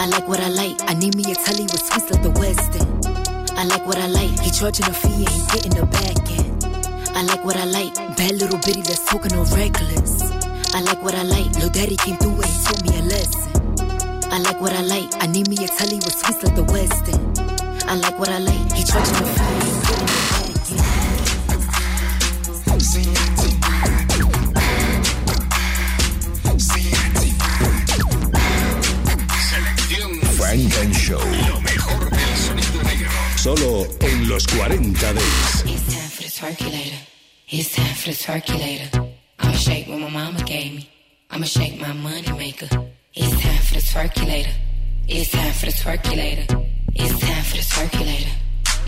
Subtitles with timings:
[0.00, 0.78] I like what I like.
[0.88, 3.04] I need me a telly with sweets like the West End.
[3.52, 4.40] I like what I like.
[4.40, 6.64] He charging a fee and he getting the back end.
[7.14, 7.92] I like what I like.
[8.16, 10.22] Bad little bitty that's talking on reckless.
[10.72, 11.52] I like what I like.
[11.60, 13.52] Lil Daddy came through and he taught me a lesson.
[14.32, 15.12] I like what I like.
[15.22, 17.38] I need me a telly with sweets like the West End.
[17.84, 18.72] I like what I like.
[18.72, 20.64] He charging a fee and he getting the back
[23.20, 23.29] end.
[30.50, 31.20] Frank and Show.
[33.36, 35.62] Solo en los 40 Days.
[35.64, 36.96] It's time for the circulator.
[37.48, 39.12] It's time for the circulator.
[39.38, 40.90] I'ma shake what my mama gave me.
[41.30, 42.66] I'ma shake my money maker.
[43.14, 44.50] It's time for the circulator.
[45.06, 46.46] It's time for the circulator.
[46.94, 48.30] It's time for the circulator.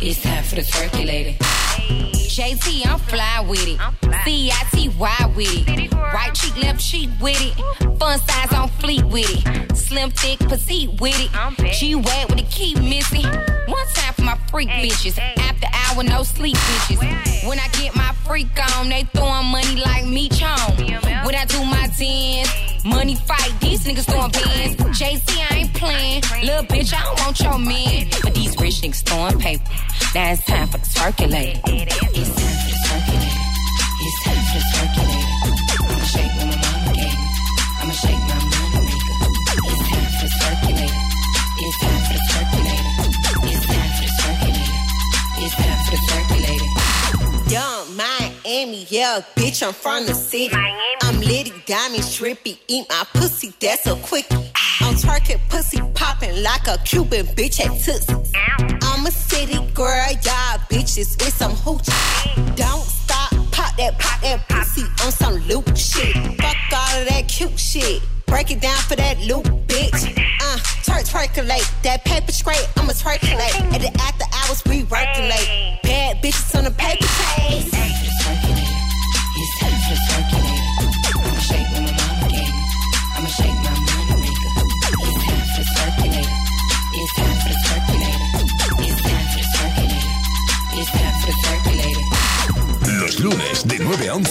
[0.04, 1.38] It's time for the circulator.
[1.38, 3.78] JT, I'm fly with it.
[4.24, 5.94] C-I-T-Y with it.
[5.94, 7.98] Right cheek, left cheek with it.
[8.00, 9.76] Fun size on fleet with it.
[9.76, 11.74] Slim, thick, petite with it.
[11.78, 13.30] G-Wag with the key missing.
[13.70, 15.18] One time for my freak bitches.
[15.18, 17.46] After hour, no sleep bitches.
[17.48, 20.78] When I get my freak on, they throwing money like me chong.
[20.78, 24.76] When I do my tens, money fight, these niggas throwing pins.
[24.98, 26.22] JC, I ain't playing.
[26.42, 28.08] Little bitch, I don't want your man.
[28.22, 29.64] But these rich niggas throwing paper.
[30.14, 31.60] Now it's time for the circulator.
[31.66, 32.24] It's time for the
[32.86, 33.32] circulator.
[34.04, 35.11] It's time for the circulator.
[48.44, 50.54] Miami, yeah, bitch, I'm from the city.
[51.02, 54.34] I'm litty, diamonds, trippy, eat my pussy, that's a quickie.
[54.80, 58.32] I'm twerking pussy popping like a Cuban bitch at Tootsie.
[58.82, 62.56] I'm a city girl, y'all bitches it's some hoochie.
[62.56, 66.14] Don't stop, pop that, pop that pussy on some loop shit.
[66.40, 68.02] Fuck all of that cute shit.
[68.26, 70.18] Break it down for that loop, bitch.
[70.40, 71.82] Uh, twerk, twerkulate.
[71.82, 73.72] That paper straight, I'ma twerkulate.
[73.74, 75.28] At the after hours, we working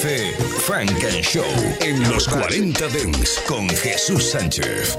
[0.02, 1.46] de 9 a 11, Funk and Show
[1.82, 4.98] en los 40 Dents con Jesús Sánchez.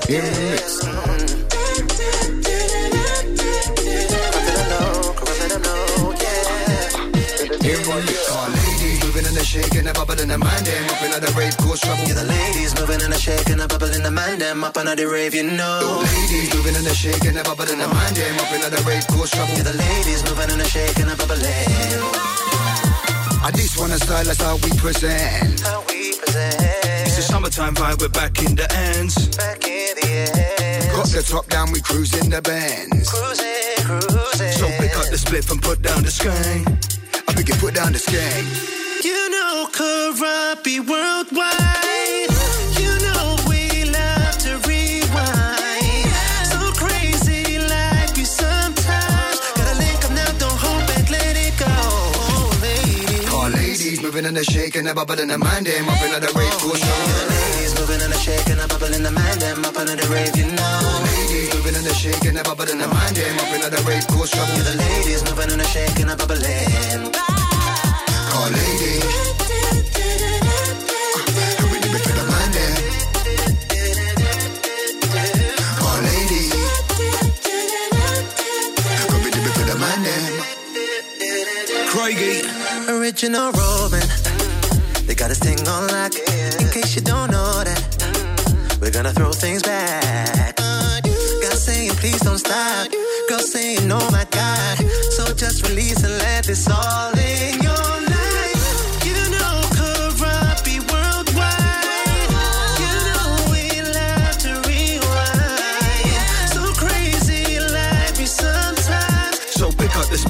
[9.75, 12.05] And a a bubble in the mind, them up in rave course trouble.
[12.05, 15.09] Yeah, the ladies moving and a shaking, a bubble in the mind, them up the
[15.09, 16.03] rave, you know.
[16.03, 19.31] Ladies moving and a shaking, a bubble in the mind, them up in rave course
[19.31, 19.55] trouble.
[19.55, 22.42] Yeah, the ladies moving and a shaking, a bubble
[23.45, 25.61] I just wanna style, that's how we present.
[25.63, 26.55] How we present.
[27.07, 29.37] It's a summertime vibe, we're back in the ends.
[29.37, 30.93] Back in the air.
[30.95, 33.11] Got the top down, we cruising the Benz.
[33.11, 34.53] Cruising, cruising.
[34.53, 36.69] So pick up the spliff and put down the skank.
[37.29, 38.47] I think it put down the skank.
[39.05, 42.42] You know, Karabi worldwide.
[54.23, 56.79] Moving and a shaking, a bubble in the mind, them up in the rave course
[56.79, 57.27] trouble.
[57.29, 60.37] Ladies moving and a shaking, a bubble in the mind, them up under the rave,
[60.37, 61.03] you know.
[61.03, 64.07] Ladies moving and a shaking, a bubble in the mind, them up in the rave
[64.07, 64.55] course trouble.
[64.55, 67.11] Yeah, the ladies moving and a shaking, a bubble in.
[68.35, 69.03] All ladies.
[82.03, 82.43] Craigie.
[82.89, 84.03] Original Robin.
[85.07, 86.13] They got this thing on lock.
[86.61, 90.57] In case you don't know that, we're gonna throw things back.
[90.57, 92.89] God saying, please don't stop.
[93.29, 94.79] Girl saying, oh my God.
[95.13, 98.12] So just release and let this all in your life.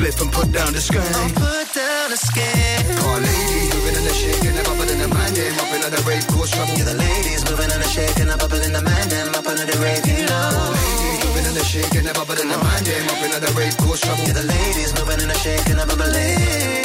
[0.03, 1.35] Spliff and put down the skank.
[1.35, 2.99] Put down a scan.
[3.07, 6.03] All ladies moving and a shaking, a bubble in the mind, them up in the
[6.09, 6.75] rave course trouble.
[6.75, 9.67] Yeah, the ladies moving and a shaking, a bubble in the mind, them up under
[9.67, 10.75] the rave, you know.
[10.75, 13.77] Ladies moving and a shaking, a bubble in the mind, them up in the rave
[13.79, 14.25] course trouble.
[14.27, 16.83] Yeah, the ladies moving and a shaking, a bubble in.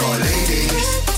[0.00, 1.09] All ladies.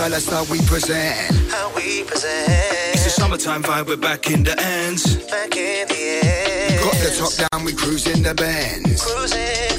[0.00, 1.50] This one is style, that's how we present.
[1.50, 2.94] How we present.
[2.94, 5.16] It's a Summertime vibe, we're back in the ends.
[5.26, 6.80] Back in the air.
[6.80, 9.04] Got the top down, we cruising the bends.
[9.04, 9.36] Cruising, cruising.
[9.36, 9.69] You know,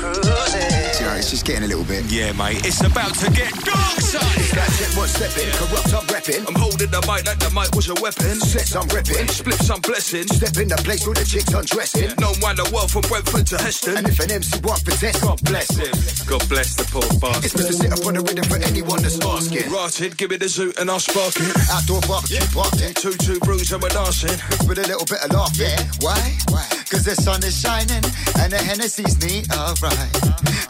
[1.21, 2.01] it's just getting a little bit.
[2.09, 4.25] Yeah, mate, it's about to get dark, son.
[4.57, 5.53] That's it, what's stepping?
[5.53, 6.41] Corrupt, I'm repping.
[6.49, 8.41] I'm holding the mic like the mic was a weapon.
[8.41, 9.29] Sets, I'm ripping.
[9.29, 10.25] Spliffs, I'm blessing.
[10.25, 12.09] Step in the place where the chicks undressing.
[12.17, 14.01] Known round the world from Brentford to Heston.
[14.01, 15.93] And if an MC want for test, God bless him.
[16.25, 17.53] God bless the poor It's bastard.
[17.53, 19.69] best to sit up on the rhythm for anyone that's asking.
[19.69, 21.53] Rotted, give me the zoot and I'll spark it.
[21.69, 22.97] Outdoor barbecue party.
[22.97, 24.33] Two, two brews and we're dancing.
[24.65, 25.77] With a little bit of laughing.
[26.01, 26.17] Why?
[26.49, 26.65] Why?
[26.91, 28.03] Cause the sun is shining
[28.43, 30.11] and the Hennessy's neat, alright.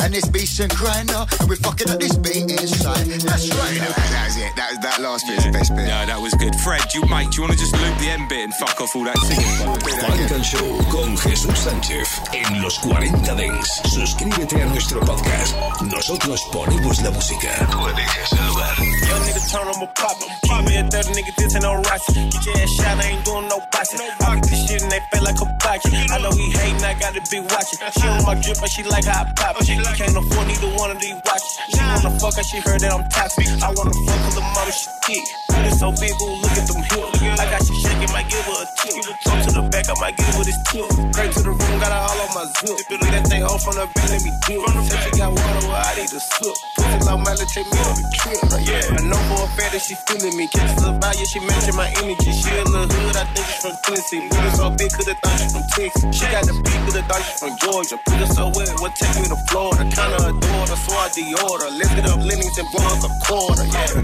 [0.06, 3.09] And this beach and crying now, oh, and we're fucking up this beat inside.
[3.25, 3.81] That's right.
[3.81, 4.53] That was it.
[4.53, 5.89] That was that last bit's the best bit.
[5.89, 6.53] Yeah, that was good.
[6.62, 8.94] Fred, you mate, do you want to just loop the end bit and fuck off
[8.94, 9.50] all that singing?
[9.97, 13.81] Funk and Show con Jesús Sánchez en los 40 Dents.
[13.89, 15.57] Suscríbete a nuestro podcast.
[15.81, 17.50] Nosotros ponemos la música.
[17.71, 18.77] Tú eliges el lugar.
[18.77, 20.17] Young nigga turn on my pop.
[20.45, 22.06] Keep me a 30 nigga, this ain't no rocks.
[22.13, 24.01] Get your ass shot, I ain't doing no boxing.
[24.01, 26.10] I get this shit and they feel like a boxing.
[26.11, 27.79] I know he hating, I gotta be watching.
[27.95, 29.63] She on my drip, but she like how I pop.
[29.63, 31.55] She can't afford neither one of these watches.
[31.71, 33.47] She wanna fuck her, she heard that I'm toxic.
[33.63, 35.23] I wanna fuck her, the mama, she thick.
[35.63, 37.39] It's so big, ooh, look at them hips.
[37.39, 39.07] I got she shaking, might give her a tip.
[39.23, 40.83] Come to the back, I might give her this tip.
[41.15, 42.75] Straight to the room, got her all on my zip.
[42.91, 44.59] That thing off from the back, let me dip.
[44.91, 46.80] Said she got water, well, I need a sip.
[46.91, 48.39] Pussy like Miley, take me on the trip.
[48.67, 50.47] Yeah, I know for a fact that she feeling me.
[50.47, 52.31] Kisses her body, she matching my energy.
[52.35, 54.27] She in the hood, I think she's from Tennessee.
[54.27, 56.03] Her so big, coulda thought she from Texas.
[56.11, 57.95] She got the beat, coulda thought she from Georgia.
[58.03, 59.83] Put her so wet, what take me to Florida?
[59.88, 61.69] Kinda adore her, so I de-order.
[61.71, 63.65] Lift it up, Lennox and blow us a quarter.
[63.71, 64.03] Yeah.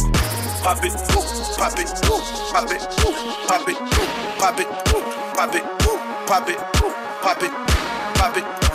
[0.64, 1.24] Pop it, woo,
[1.60, 2.20] pop it, woo,
[2.52, 3.12] pop it, woo,
[3.58, 3.88] pop it, woo,
[4.38, 5.04] pop it, woo,
[5.36, 6.92] pop it, woo, pop it, woo,
[7.22, 7.52] pop it,
[8.16, 8.67] pop it, pop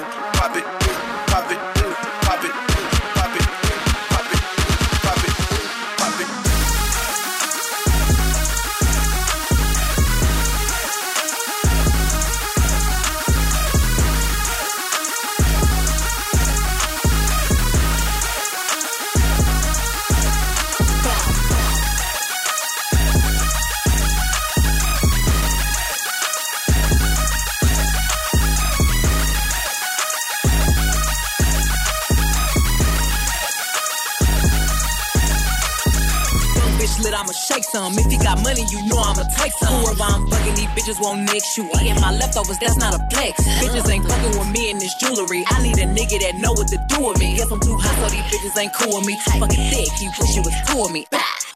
[37.52, 37.92] shake some.
[37.98, 39.84] If you got money, you know I'ma take some.
[39.84, 41.68] Whoever I'm fucking, these bitches won't next you.
[41.80, 43.40] Eating my leftovers, that's not a flex.
[43.60, 45.44] Bitches ain't fucking with me in this jewelry.
[45.48, 47.36] I need a nigga that know what to do with me.
[47.36, 49.16] Guess I'm too hot, so these bitches ain't cool with me.
[49.40, 51.06] Fucking thick, you wish you was cool with me.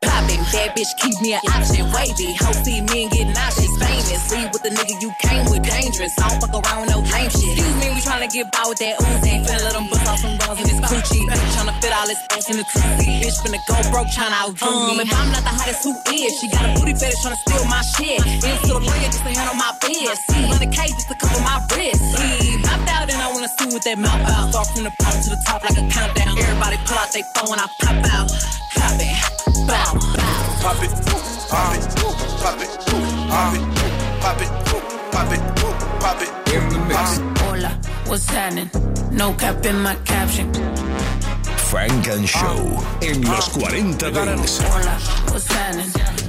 [0.03, 1.91] Poppin', bad bitch, keep me an option.
[1.93, 3.86] Wavy, hoe see me and get nauseous.
[4.07, 5.67] Famous, leave with the nigga you came with.
[5.67, 7.59] Dangerous, I don't fuck around with no lame shit.
[7.59, 9.43] Excuse me, we tryna get by with that Uzi.
[9.43, 11.27] Finna let them bust off some rounds in this coochie.
[11.27, 13.19] Tryna fit all this ass in the two-seat.
[13.19, 14.95] Bitch finna go broke tryna outdo me.
[14.95, 16.31] Um, if I'm not the hottest, who is?
[16.39, 18.23] She got a booty fetish tryna steal my shit.
[18.43, 20.15] Bills to the lawyer just to handle my biz.
[20.31, 21.99] See, 100K just to cover my wrist.
[22.15, 24.55] See, popped out and I wanna see with that mouth out.
[24.55, 26.31] Start from the bottom to the top like a countdown.
[26.39, 28.31] Everybody pull out their phone when I pop out.
[28.71, 29.19] Pop it,
[29.67, 30.31] bow, bow.
[30.63, 31.19] Pop it, woo,
[31.51, 33.03] pop it, woo, pop it, woo,
[33.35, 33.76] pop it, woo,
[34.27, 34.49] pop it,
[35.13, 35.41] pop it,
[36.01, 36.31] pop it.
[36.55, 37.19] In the mix.
[37.43, 37.71] Hola,
[38.07, 38.71] what's happening?
[39.13, 40.53] No cap in my caption.
[41.71, 44.61] Frank and Show en los 40 Dents.
[44.63, 44.99] Hola,
[45.31, 45.91] what's happening?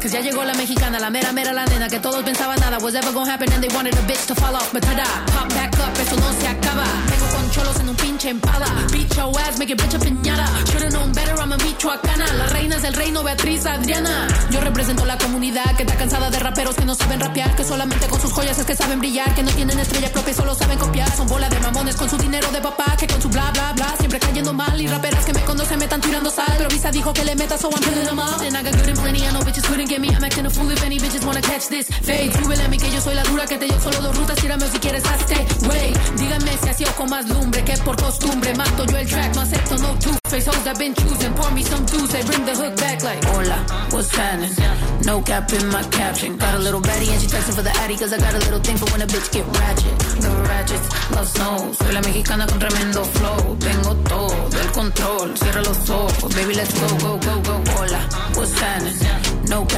[0.00, 1.88] Cause ya llegó la mexicana, la mera mera la nena.
[1.88, 4.54] Que todos pensaban nada was ever gonna happen and they wanted a bitch to fall
[4.54, 4.72] off.
[4.72, 6.84] But tada, pop back up, esto no se acaba.
[7.10, 8.66] Tengo con cholos en un pinche empada.
[8.92, 10.46] Beat your ass, make it bitch a piñata.
[10.70, 12.32] Should've known better, I'm a michoacana.
[12.38, 14.28] Las reinas del reino, Beatriz Adriana.
[14.50, 17.56] Yo represento la comunidad que está cansada de raperos que no saben rapear.
[17.56, 19.34] Que solamente con sus joyas es que saben brillar.
[19.34, 21.10] Que no tienen estrella propia, solo saben copiar.
[21.16, 22.96] Son bola de mamones con su dinero de papá.
[22.96, 24.80] Que con su bla bla bla siempre cayendo mal.
[24.80, 26.54] Y raperas que me conocen me están tirando sal.
[26.56, 28.40] Pero Visa dijo que le meta, so I'm pulling them up.
[28.42, 30.08] And I got good and plenty, bitches couldn't get me.
[30.08, 31.88] I'm acting a fool if any bitches wanna catch this.
[31.88, 34.36] Fade, súbele a mí que yo soy la dura que te llevo solo dos rutas.
[34.36, 35.34] Tírame si quieres hazte.
[35.68, 38.54] Wey, díganme si así o con más lumbre que por costumbre.
[38.54, 40.46] Mato yo el track, no acepto no two-face.
[40.46, 42.22] Hoes I've been choosing, pour me some Tuesday.
[42.24, 43.58] Bring the hook back like, hola,
[43.90, 44.52] what's happening?
[45.04, 46.36] No cap in my caption.
[46.36, 48.60] Got a little baddie and she texting for the addy cause I got a little
[48.60, 49.98] thing for when a bitch get ratchet.
[50.20, 51.72] The ratchets, love snow.
[51.72, 53.56] Soy la mexicana con tremendo flow.
[53.58, 55.36] Tengo todo el control.
[55.38, 57.72] Cierra los ojos, baby, let's go, go, go, go.
[57.78, 58.00] Hola,
[58.34, 59.48] what's happening?
[59.48, 59.77] No cap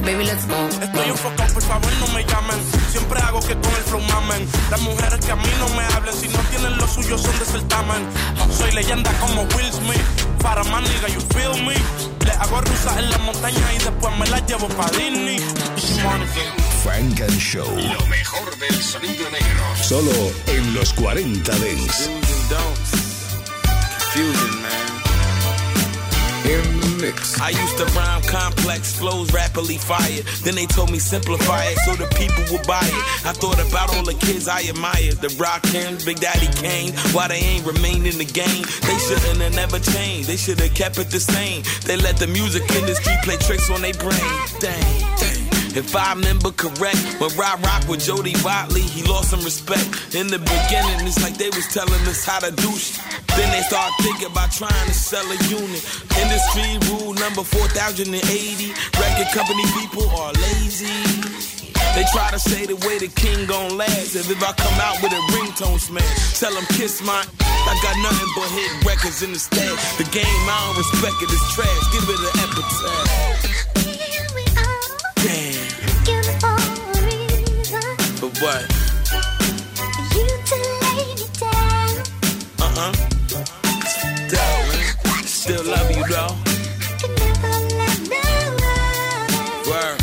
[0.00, 0.56] baby, let's go.
[0.80, 2.58] Estoy enfocado, por favor no me llamen.
[2.90, 4.48] Siempre hago que con el flow mamen.
[4.70, 7.44] Las mujeres que a mí no me hablen, si no tienen lo suyo son de
[7.44, 8.02] certamen.
[8.56, 10.02] Soy leyenda como Will Smith.
[10.42, 11.74] Para más nigga, you feel me.
[12.24, 15.38] Le hago rusas en la montaña y después me las llevo pa' Disney.
[16.82, 17.66] Frank and Show.
[17.66, 19.62] Lo mejor del sonido negro.
[19.82, 20.12] Solo
[20.46, 22.10] en los 40 Dents.
[24.12, 25.02] Fusion, man.
[26.44, 27.40] In the mix.
[27.40, 30.24] I used to rhyme complex flows rapidly fired.
[30.44, 33.26] Then they told me simplify it so the people would buy it.
[33.26, 35.18] I thought about all the kids I admired.
[35.18, 36.92] The Rockin', Big Daddy Kane.
[37.12, 38.64] Why they ain't remained in the game?
[38.86, 40.28] They shouldn't have never changed.
[40.28, 41.64] They should have kept it the same.
[41.84, 44.32] They let the music industry play tricks on their brain.
[44.60, 45.41] Dang, dang.
[45.74, 50.14] If I remember correct, when Rock Rock with Jody Watley, he lost some respect.
[50.14, 53.00] In the beginning, it's like they was telling us how to do shit.
[53.32, 55.80] Then they start thinking about trying to sell a unit.
[56.20, 58.04] Industry rule number 4080.
[59.00, 60.92] Record company people are lazy.
[61.96, 64.12] They try to say the way the king gon' last.
[64.12, 67.24] If, if I come out with a ringtone smash, tell them kiss my.
[67.40, 69.80] I got nothing but hit records in the stash.
[69.96, 71.84] The game, I don't respect it's trash.
[71.96, 73.81] Give it an epitaph.
[75.22, 75.54] Damn.
[78.20, 78.62] But what?
[82.58, 82.92] Uh huh.
[83.86, 84.42] Still,
[85.24, 86.34] still love you though.
[89.70, 90.00] Word.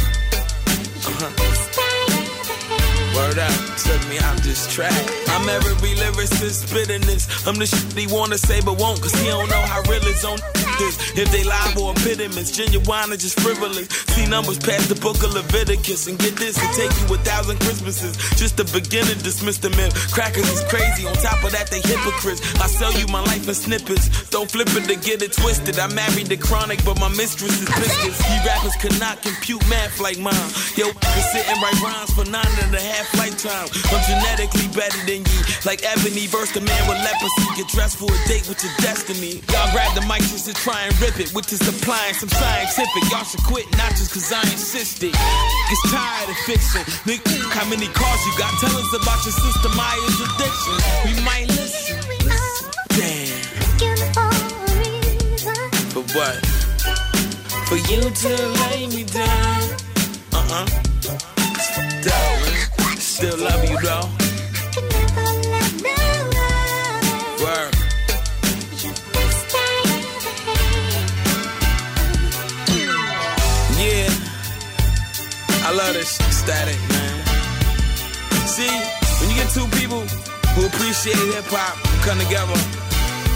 [1.04, 1.32] Uh huh.
[3.16, 3.54] Word up.
[3.78, 5.06] Took me out this track.
[5.28, 6.66] I'm every lyricist
[7.06, 7.30] this.
[7.46, 10.26] I'm the shit he wanna say but won't, cause he don't know how real it's
[10.26, 10.40] on
[10.80, 10.96] this.
[11.14, 13.88] If they lie or impediments, genuine or just frivolous.
[14.16, 17.60] See numbers past the book of Leviticus and get this and take you a thousand
[17.60, 18.18] Christmases.
[18.40, 19.94] Just the beginning, dismiss the myth.
[20.10, 21.06] Crackers is crazy.
[21.06, 22.42] On top of that, they hypocrites.
[22.58, 24.30] I sell you my life in snippets.
[24.32, 25.78] Don't flip it to get it twisted.
[25.78, 28.20] I married the chronic, but my mistress is biscuits.
[28.32, 30.50] You rappers cannot compute math like mine.
[30.80, 33.68] Yo, can sit and write rhymes for nine and a half lifetime.
[33.92, 34.02] I'm
[34.48, 35.40] better than you.
[35.66, 37.44] Like Ebony versus the man with leprosy.
[37.58, 39.44] Get dressed for a date with your destiny.
[39.52, 41.34] Y'all grab the mic just to try and rip it.
[41.36, 43.04] With this applying some scientific.
[43.12, 45.12] Y'all should quit, not just cause I insisted.
[45.12, 46.88] It's tired of fixing.
[47.04, 48.54] Nigga, how many cars you got?
[48.64, 50.76] Tell us about your sister Maya's addiction.
[51.04, 52.00] We might listen.
[52.24, 52.72] listen.
[52.96, 53.36] Damn.
[55.92, 56.40] For what?
[57.68, 58.32] For you to
[58.64, 59.62] lay me down.
[60.32, 60.66] Uh huh.
[62.98, 64.19] Still love you though.
[76.50, 77.14] Static, man.
[78.50, 78.74] See,
[79.22, 80.02] when you get two people
[80.58, 82.58] who appreciate hip hop, come together,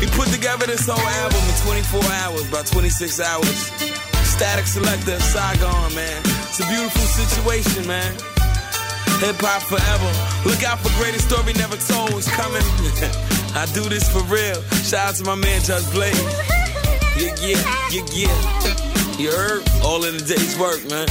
[0.02, 3.70] we put together this whole album in 24 hours, about 26 hours.
[4.26, 6.26] Statik Selektah, Saigon, man.
[6.50, 8.18] It's a beautiful situation, man.
[9.22, 10.10] Hip hop forever.
[10.50, 12.66] Look out for greatest story never told It's coming.
[13.54, 14.58] I do this for real.
[14.82, 16.18] Shout out to my man Just Blaze.
[17.22, 17.62] Yeah, yeah,
[17.94, 18.38] yeah, yeah.
[19.22, 19.62] You heard?
[19.86, 21.06] All in the day's work, man.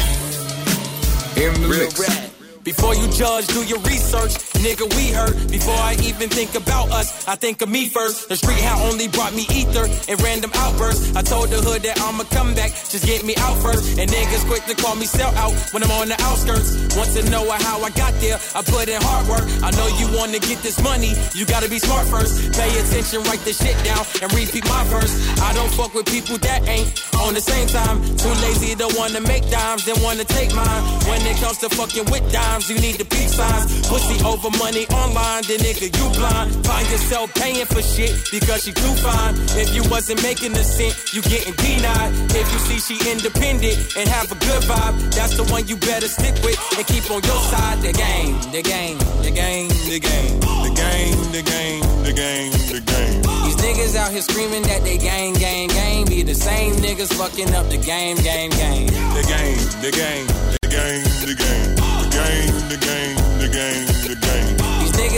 [1.42, 2.31] In the mix.
[2.64, 4.38] Before you judge, do your research.
[4.62, 5.34] Nigga, we hurt.
[5.50, 8.28] Before I even think about us, I think of me first.
[8.28, 11.16] The street hat only brought me ether and random outbursts.
[11.16, 13.98] I told the hood that I'ma come back, just get me out first.
[13.98, 16.94] And niggas quick to call me sell out when I'm on the outskirts.
[16.94, 18.38] Want to know how I got there?
[18.54, 19.42] I put in hard work.
[19.66, 22.54] I know you wanna get this money, you gotta be smart first.
[22.54, 25.10] Pay attention, write the shit down, and repeat my verse.
[25.42, 26.86] I don't fuck with people that ain't
[27.26, 27.98] on the same time.
[28.22, 30.82] Too lazy to wanna make dimes, then wanna take mine.
[31.10, 33.88] When it comes to fucking with dimes, times, you need the peak signs.
[33.88, 36.52] Pussy over money online, then nigga, you blind.
[36.66, 39.34] Find yourself paying for shit because she too fine.
[39.56, 42.12] If you wasn't making a cent, you getting denied.
[42.36, 46.08] If you see she independent and have a good vibe, that's the one you better
[46.08, 47.80] stick with and keep on your side.
[47.80, 52.80] The game, the game, the game, the game, the game, the game, the game, the
[52.84, 53.20] game.
[53.44, 56.04] These niggas out here screaming that they gang, gang, gang.
[56.06, 58.86] Be the same niggas fucking up the game, game, game.
[59.16, 63.91] The game, the game, the game, the game, game, the game, the game.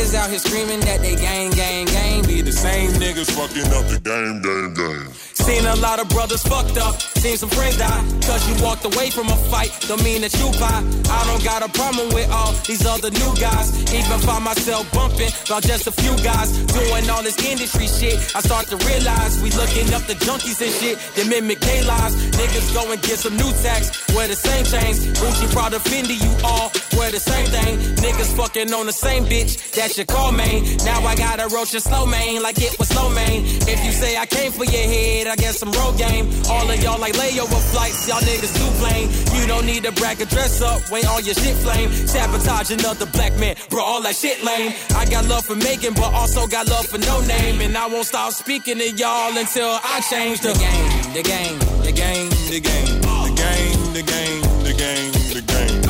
[0.05, 2.27] Niggas out here screaming that they gang, gang, gang.
[2.27, 5.15] Be the same niggas fucking up the game, game, game.
[5.45, 8.05] Seen a lot of brothers fucked up, seen some friends die.
[8.25, 10.81] Cause you walked away from a fight, don't mean that you buy.
[11.13, 13.69] I don't got a problem with all these other new guys.
[13.93, 18.17] Even find myself bumping about just a few guys doing all this industry shit.
[18.37, 22.15] I start to realize we looking up the junkies and shit that mimic gay lives.
[22.41, 25.05] Niggas go and get some new tax, wear the same chains.
[25.21, 27.77] Gucci, Prada, Fendi, you all wear the same thing.
[28.01, 29.61] Niggas fucking on the same bitch,
[29.97, 30.65] your call main.
[30.85, 33.45] Now I gotta roach a slow main like it was slow main.
[33.67, 36.31] If you say I came for your head, I guess some road game.
[36.49, 39.09] All of y'all like layover flights, y'all niggas too plain.
[39.37, 39.93] You don't need to
[40.25, 41.91] or dress up when all your shit flame.
[41.91, 44.73] Sabotage another black man, bro, all that shit lame.
[44.97, 47.61] I got love for making, but also got love for no name.
[47.61, 51.93] And I won't stop speaking to y'all until I change the game, the game, the
[51.93, 55.75] game, the game, the game, the game, the game, the game.
[55.75, 55.84] These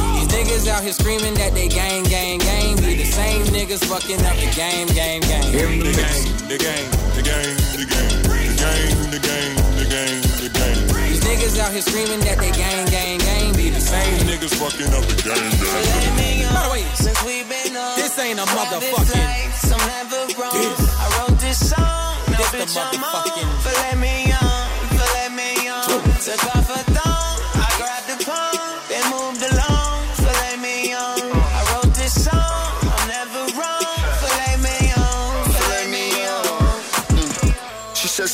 [0.45, 2.77] niggas out here screaming that they gang, gang, gang.
[2.77, 5.53] Be the same niggas fucking up the game, game, game.
[5.53, 10.51] The game, the game, the game, the game, the game, the game, the game, the
[10.53, 10.81] game.
[11.09, 13.53] These niggas out here screaming that they gang, gang, gang.
[13.57, 16.53] Be the same niggas fucking up the game, game.
[16.53, 19.73] By the way, since we've been up, this ain't a motherfucking.
[19.73, 20.77] I'm never wrong.
[21.01, 23.01] I wrote this song, no This the bitch I'm on.
[23.01, 24.34] motherfucking- Filet mignon,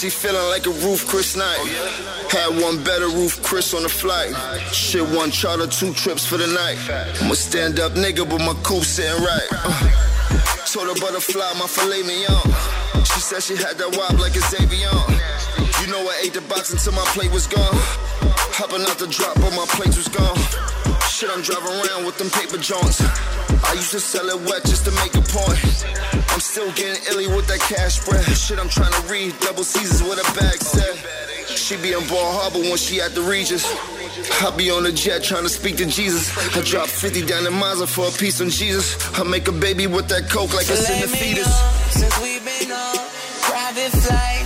[0.00, 1.60] She feeling like a Ruth's Chris night.
[2.32, 4.32] Had one better Ruth's Chris on the flight.
[4.72, 6.80] Shit, one charter, two trips for the night.
[7.20, 9.48] I'm a stand up nigga, but my coupe sitting right.
[9.52, 10.64] Uh.
[10.72, 12.40] Told her butterfly, my filet mignon.
[13.12, 14.88] She said she had that wob like a Xavier.
[15.84, 17.76] You know I ate the box until my plate was gone.
[18.56, 20.40] Hopping out the drop, but my plate was gone.
[21.12, 23.04] Shit, I'm driving around with them paper joints.
[23.04, 25.60] I used to sell it wet just to make a point.
[26.32, 28.24] I'm still getting illy with that cash spread.
[28.36, 30.96] Shit, I'm trying to read double Caesars with a bag said.
[31.56, 33.64] She be in Bal Harbour when she at the Regis.
[34.42, 36.30] I be on the jet trying to speak to Jesus.
[36.56, 38.96] I drop 50 down in Mazda for a piece on Jesus.
[39.18, 41.50] I make a baby with that coke like it's in the fetus.
[41.90, 42.96] Since we've been on
[43.42, 44.39] private flights,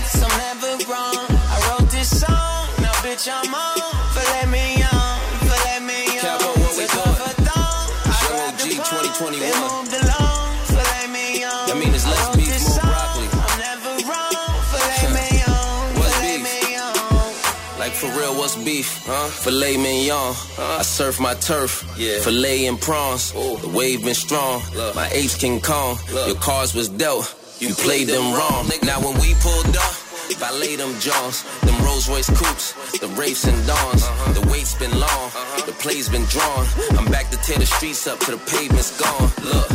[18.53, 19.03] Beef?
[19.07, 19.27] Huh?
[19.29, 20.35] Filet mignon.
[20.59, 21.83] I surf my turf.
[21.97, 22.19] Yeah.
[22.19, 23.31] Filet and prawns.
[23.31, 24.61] The wave been strong.
[24.93, 25.97] My apes King Kong.
[26.27, 27.33] Your cards was dealt.
[27.59, 28.69] You, played them wrong.
[28.83, 30.04] Now when we pulled up.
[30.33, 34.03] Valet them jaws, them Rolls Royce coupes, the Wraiths and Dawns.
[34.33, 35.29] The wait's been long,
[35.65, 36.65] the play's been drawn.
[36.97, 39.29] I'm back to tear the streets up till the pavement's gone.
[39.45, 39.69] Look,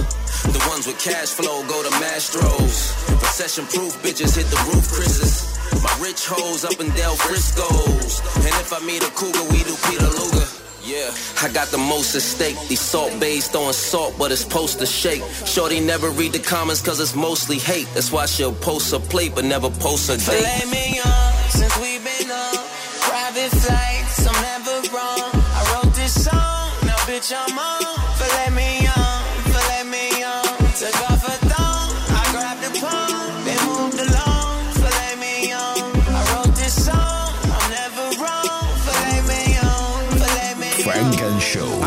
[0.50, 2.92] the ones with cash flow go to Mastro's.
[3.22, 5.50] Recession proof bitches hit the roof, Chris's.
[5.82, 8.20] My rich hoes up in Del Frisco's.
[8.36, 10.69] And if I meet a cougar, we do Peter Luger.
[10.82, 12.56] Yeah, I got the most at stake.
[12.68, 15.22] These Salt Baes throwing salt, but it's supposed to shake.
[15.44, 17.86] Shorty never read the comments cause it's mostly hate.
[17.94, 20.22] That's why she'll post a plate but never post a date.
[20.22, 22.56] Filet mignon, since we've been on
[23.00, 25.30] private flights, I'm never wrong.
[25.34, 27.89] I wrote this song, now bitch I'm on.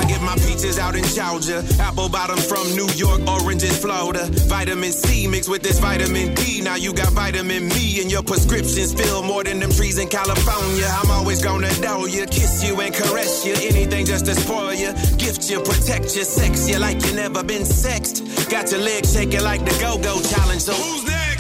[0.04, 4.28] I get my peaches out in Georgia, apple bottoms from New York, oranges Florida.
[4.52, 6.60] Vitamin C mixed with this vitamin D.
[6.60, 10.86] Now you got vitamin me and your prescriptions fill more than them trees in California.
[10.90, 13.54] I'm always gonna know you, kiss you and caress you.
[13.54, 17.64] Anything just to spoil you, gift you, protect you, sex you like you never been
[17.64, 18.50] sexed.
[18.50, 20.64] Got your legs shaking like the go-go challenge.
[20.64, 21.13] So who's next?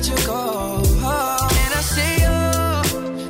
[0.00, 0.78] let you go.
[0.80, 2.82] And I say, oh,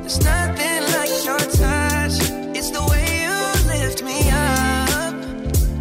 [0.02, 2.16] there's nothing like your touch.
[2.56, 5.14] It's the way you lift me up.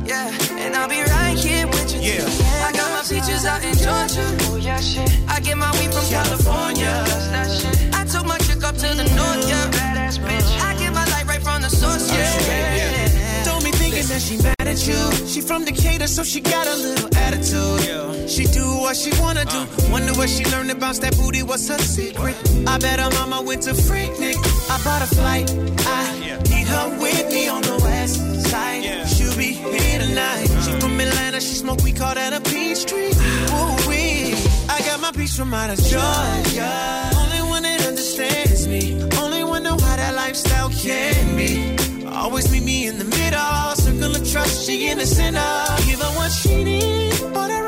[0.08, 2.00] Yeah, and I'll be right here with you.
[2.02, 4.26] Yeah, I got my peaches out in Georgia.
[4.50, 5.10] Oh, yeah, shit.
[5.28, 6.94] I get my weed from California.
[7.34, 7.94] That shit.
[7.94, 9.70] I took my chick up to the north, yeah.
[9.72, 10.50] Badass bitch.
[10.62, 12.42] I get my light right from the source, yeah.
[12.48, 13.44] yeah.
[13.44, 14.38] Told me thinking that she
[14.80, 15.28] at you.
[15.28, 18.30] She from Decatur, so she got a little attitude.
[18.30, 19.66] She do what she wanna do.
[19.92, 21.44] Wonder what she learned bounce that booty.
[21.44, 22.36] What's her secret?
[22.68, 24.38] I bet her mama went to Freaknik.
[24.70, 25.50] I bought a flight.
[25.52, 28.84] I need her with me on the west side.
[29.08, 30.48] She'll be here tonight.
[30.64, 31.42] She from Atlanta.
[31.42, 31.82] She smoke.
[31.84, 33.12] We call that a peach tree.
[33.58, 34.36] Ooh wee.
[34.70, 37.12] I got my peach from out of Georgia.
[37.16, 39.02] Only one that understands me.
[39.18, 41.79] Only one know how that lifestyle can be.
[42.14, 45.40] Always meet me in the middle, circle of trust, she in the center.
[45.88, 47.68] Give her what she needs, but her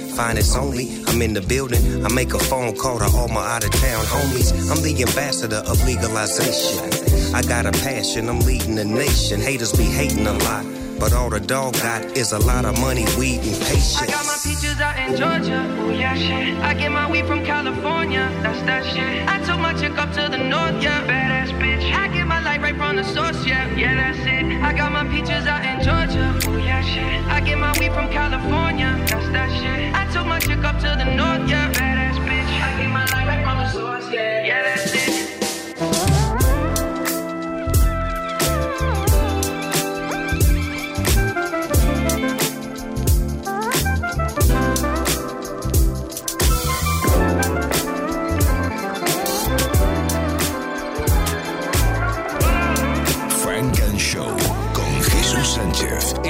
[0.15, 2.05] Finest only, I'm in the building.
[2.05, 4.51] I make a phone call to all my out of town homies.
[4.69, 7.33] I'm the ambassador of legalization.
[7.33, 9.39] I got a passion, I'm leading the nation.
[9.39, 10.65] Haters be hating a lot,
[11.01, 13.97] but all the dog got is a lot of money, weed, and patience.
[13.97, 15.59] I got my peaches out in Georgia.
[15.81, 16.53] Oh yeah, shit.
[16.59, 18.29] I get my weed from California.
[18.43, 19.27] That's that shit.
[19.27, 21.01] I took my chick up to the north, yeah.
[21.09, 21.91] Badass bitch.
[21.91, 23.75] I get my light right from the source, yeah.
[23.75, 24.45] Yeah, that's it.
[24.61, 26.37] I got my peaches out in Georgia.
[26.47, 27.25] Oh yeah, shit.
[27.35, 28.93] I get my weed from California.
[29.09, 29.95] That's that shit.
[29.95, 31.73] I took my chick up to the north, yeah.
[31.73, 31.90] Badass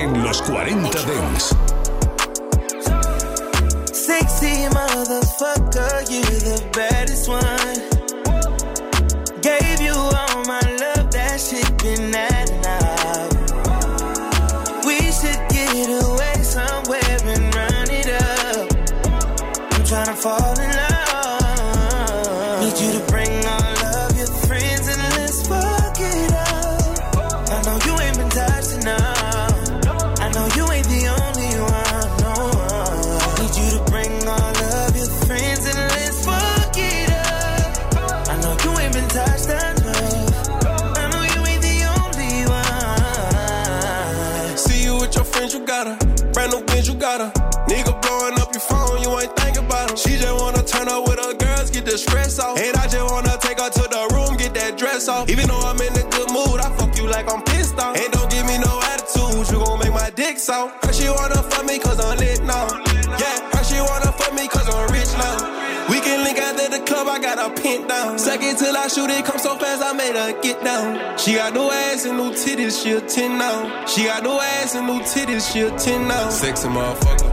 [0.01, 1.55] en los 40 Dents.
[3.93, 7.90] Sexy motherfucker, you the baddest one.
[60.51, 60.87] Make my.
[60.87, 62.67] Her she wanna fuck me cause I'm lit now.
[63.17, 65.87] Yeah, her she wanna fuck me cause I'm rich now.
[65.89, 68.19] We can link after the club, I got her pinned down.
[68.19, 71.17] Second till I shoot it, come so fast, I made her get down.
[71.17, 73.85] She got no ass and no titties, she a 10 now.
[73.85, 76.29] She got no ass and no titties, she a 10 now.
[76.29, 77.31] Sexy motherfucker.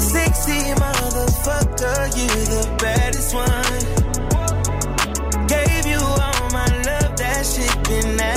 [0.00, 3.80] Sexy motherfucker, you the baddest one.
[5.48, 8.35] Gave you all my love, that shit been that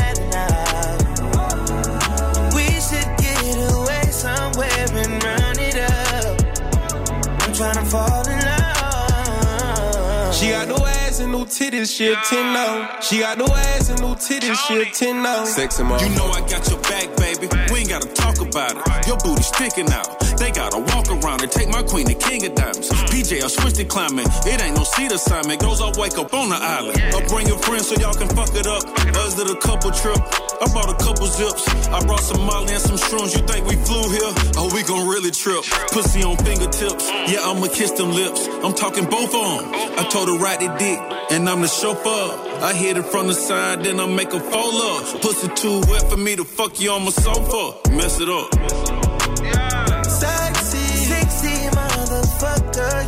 [10.40, 13.02] She got no ass and no titties, she a 10 now.
[13.02, 15.44] She got no ass and no titties, she a 10 now.
[15.44, 16.10] Sexy motherfucker.
[16.10, 17.50] You know I got your back, baby.
[17.74, 19.08] We ain't gotta talk about it.
[19.08, 20.29] Your booty sticking out.
[20.40, 22.90] They gotta walk around and take my queen to King of Diamonds.
[23.12, 24.26] PJ, I switched to climbing.
[24.48, 25.60] It ain't no seat assignment.
[25.60, 26.98] Goes I wake up on the island.
[27.14, 28.84] I bring your friends so y'all can fuck it up.
[29.20, 30.18] Us did a couple trip.
[30.62, 31.68] I bought a couple zips.
[31.92, 33.36] I brought some Molly and some shrooms.
[33.36, 34.32] You think we flew here?
[34.56, 35.64] Oh, we gon' really trip.
[35.92, 37.10] Pussy on fingertips.
[37.28, 38.48] Yeah, I'ma kiss them lips.
[38.64, 39.68] I'm talking both arms.
[40.00, 41.00] I told her ride the dick,
[41.32, 42.64] and I'm the chauffeur.
[42.64, 45.22] I hit it from the side, then I make a fold up.
[45.22, 47.90] Pussy too wet for me to fuck you on my sofa.
[47.92, 48.89] Mess it up.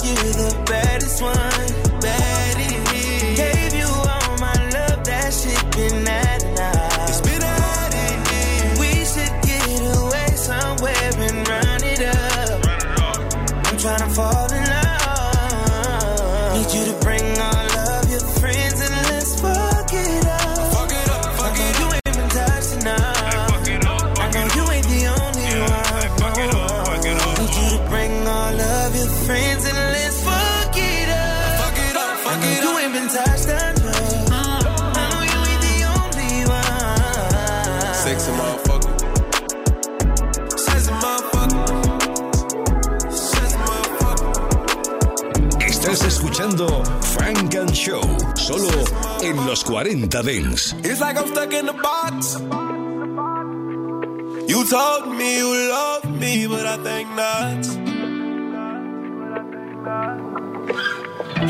[0.02, 1.81] Motherfucker, you the baddest one.
[47.82, 48.04] Show,
[48.36, 48.70] solo
[49.24, 50.76] en los 40 Dents.
[50.84, 52.38] It's like I'm stuck in the box.
[54.48, 57.66] You told me you love me, but I think not.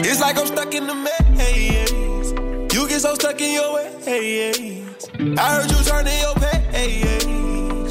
[0.06, 2.32] It's like I'm stuck in the maze.
[2.74, 5.10] You get so stuck in your ways.
[5.38, 7.26] I heard you turning your page.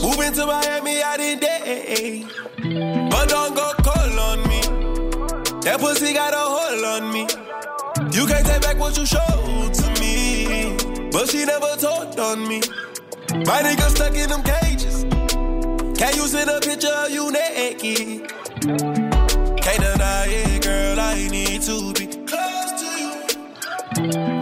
[0.03, 2.25] Moving to Miami out in day.
[3.11, 4.63] But don't go call on me.
[5.61, 7.50] That pussy got a hold on me.
[8.13, 10.77] You can't take back what you showed to me.
[11.13, 12.61] But she never talked on me.
[13.31, 15.05] My nigga stuck in them cages.
[15.99, 18.29] Can you send a picture of you naked?
[19.63, 21.01] Can't deny it, girl.
[21.01, 23.11] I need to be close to you.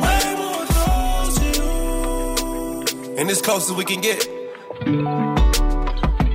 [0.01, 3.19] Way more close to you.
[3.19, 4.21] And as close as we can get.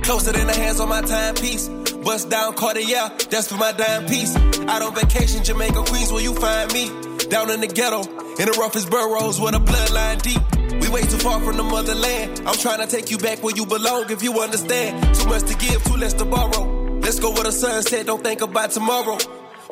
[0.04, 1.68] Closer than the hands on my timepiece.
[2.04, 4.36] Bust down Cartier, that's for my dime piece.
[4.36, 7.03] Out on vacation, Jamaica, Queens, where you find me.
[7.28, 10.42] Down in the ghetto, in the roughest boroughs, where the bloodline deep.
[10.82, 12.42] We way too far from the motherland.
[12.46, 15.14] I'm trying to take you back where you belong, if you understand.
[15.14, 16.98] Too much to give, too less to borrow.
[17.00, 19.18] Let's go where the sun set, don't think about tomorrow.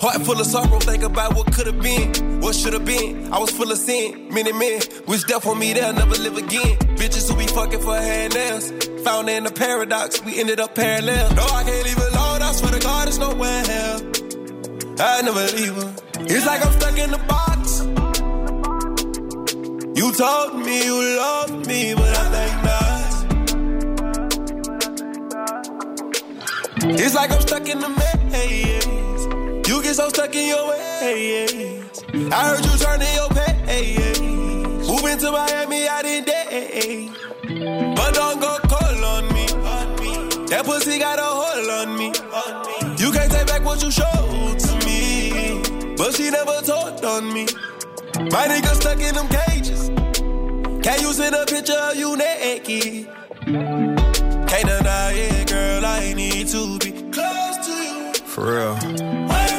[0.00, 3.32] Heart full of sorrow, think about what could have been, what should have been.
[3.32, 6.76] I was full of sin, many men wish death on me, they'll never live again.
[6.96, 8.72] Bitches who be fucking for nails,
[9.04, 11.34] found in the paradox, we ended up parallel.
[11.34, 14.21] No, I can't leave alone, I swear to God, it's nowhere hell.
[15.04, 15.94] I never leave her.
[16.20, 17.80] It's like I'm stuck in the box.
[19.98, 23.00] You told me you love me, but I think not.
[27.00, 29.68] It's like I'm stuck in the maze.
[29.68, 32.04] You get so stuck in your ways.
[32.32, 34.20] I heard you turning your page.
[34.86, 37.10] Moving to Miami out in day.
[37.96, 39.46] But don't go call on me.
[40.46, 42.12] That pussy got a hold on me.
[43.02, 44.61] You can't take back what you showed.
[46.02, 47.46] But she never talked on me.
[48.32, 49.88] My nigga stuck in them cages.
[50.82, 53.06] Can you send a picture of you naked?
[53.44, 55.86] Can't deny it, girl.
[55.86, 58.14] I need to be close to you.
[58.14, 59.51] For real.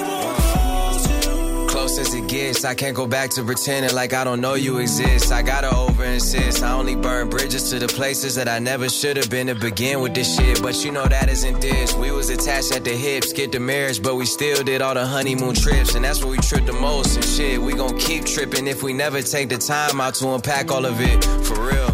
[1.94, 4.80] Close as it gets, I can't go back to pretending like I don't know you
[4.80, 5.32] exist.
[5.32, 6.64] I gotta over insist.
[6.64, 10.02] I only burn bridges to the places that I never should have been to begin
[10.02, 10.60] with this shit.
[10.60, 11.94] But you know that isn't this.
[11.94, 15.06] We was attached at the hips, get the marriage, but we still did all the
[15.06, 15.94] honeymoon trips.
[15.94, 17.16] And that's where we tripped the most.
[17.16, 20.72] And shit, we gon' keep tripping if we never take the time out to unpack
[20.72, 21.24] all of it.
[21.46, 21.93] For real.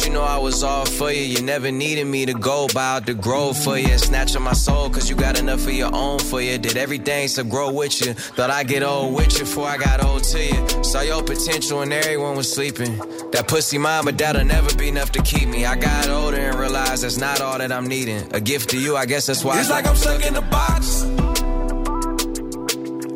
[0.00, 1.20] But you know I was all for you.
[1.20, 3.98] You never needed me to go buy out the grove for you.
[3.98, 6.56] Snatching my soul, cause you got enough of your own for you.
[6.56, 8.14] Did everything to grow with you.
[8.14, 10.82] Thought I get old with you before I got old to you.
[10.82, 12.96] Saw your potential and everyone was sleeping.
[13.32, 15.66] That pussy mine, but that'll never be enough to keep me.
[15.66, 18.26] I got older and realized that's not all that I'm needing.
[18.32, 21.02] A gift to you, I guess that's why It's like I'm stuck in a box.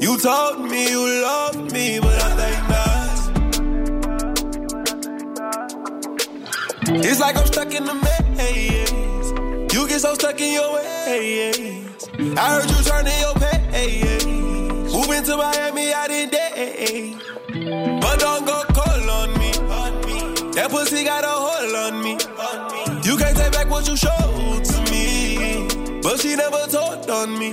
[0.04, 2.83] You told me you love me, but I think not.
[6.96, 9.74] It's like I'm stuck in the maze.
[9.74, 12.08] You get so stuck in your ways.
[12.38, 14.26] I heard you turning your page.
[14.92, 17.16] Moving to Miami out in day.
[18.00, 19.50] But don't go call on me.
[20.52, 22.12] That pussy got a hold on me.
[23.02, 26.00] You can't take back what you showed to me.
[26.00, 27.50] But she never told on me.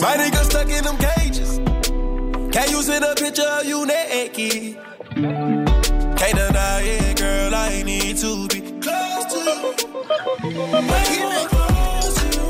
[0.00, 1.58] My nigga stuck in them cages.
[2.52, 4.78] Can't you send a picture of you naked?
[5.14, 7.17] Can't deny it.
[7.70, 9.38] I need to be close to
[10.48, 10.58] you.
[10.72, 12.48] Way more close to you.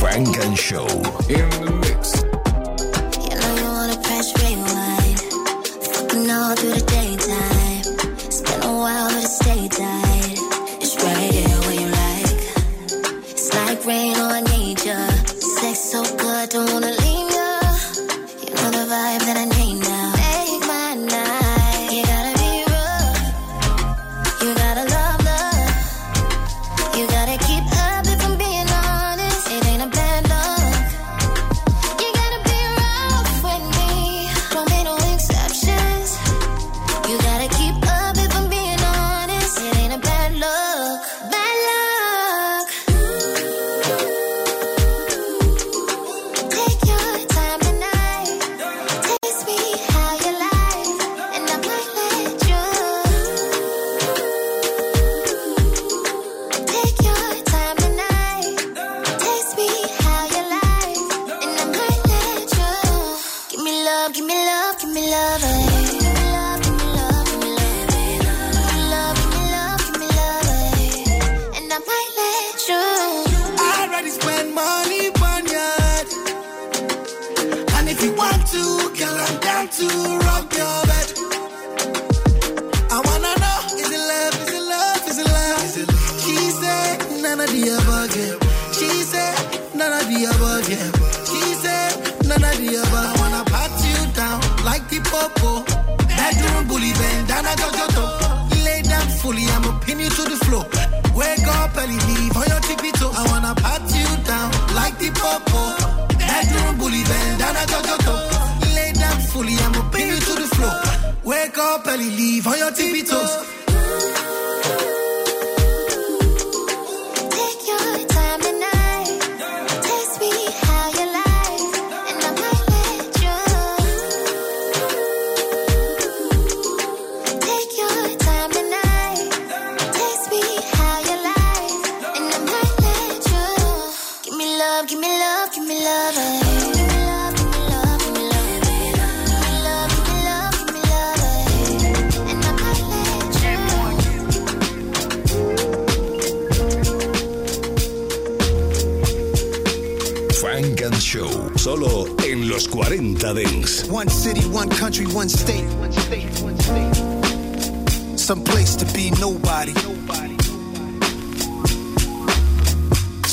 [0.00, 0.88] Funk and Show
[1.28, 1.83] in the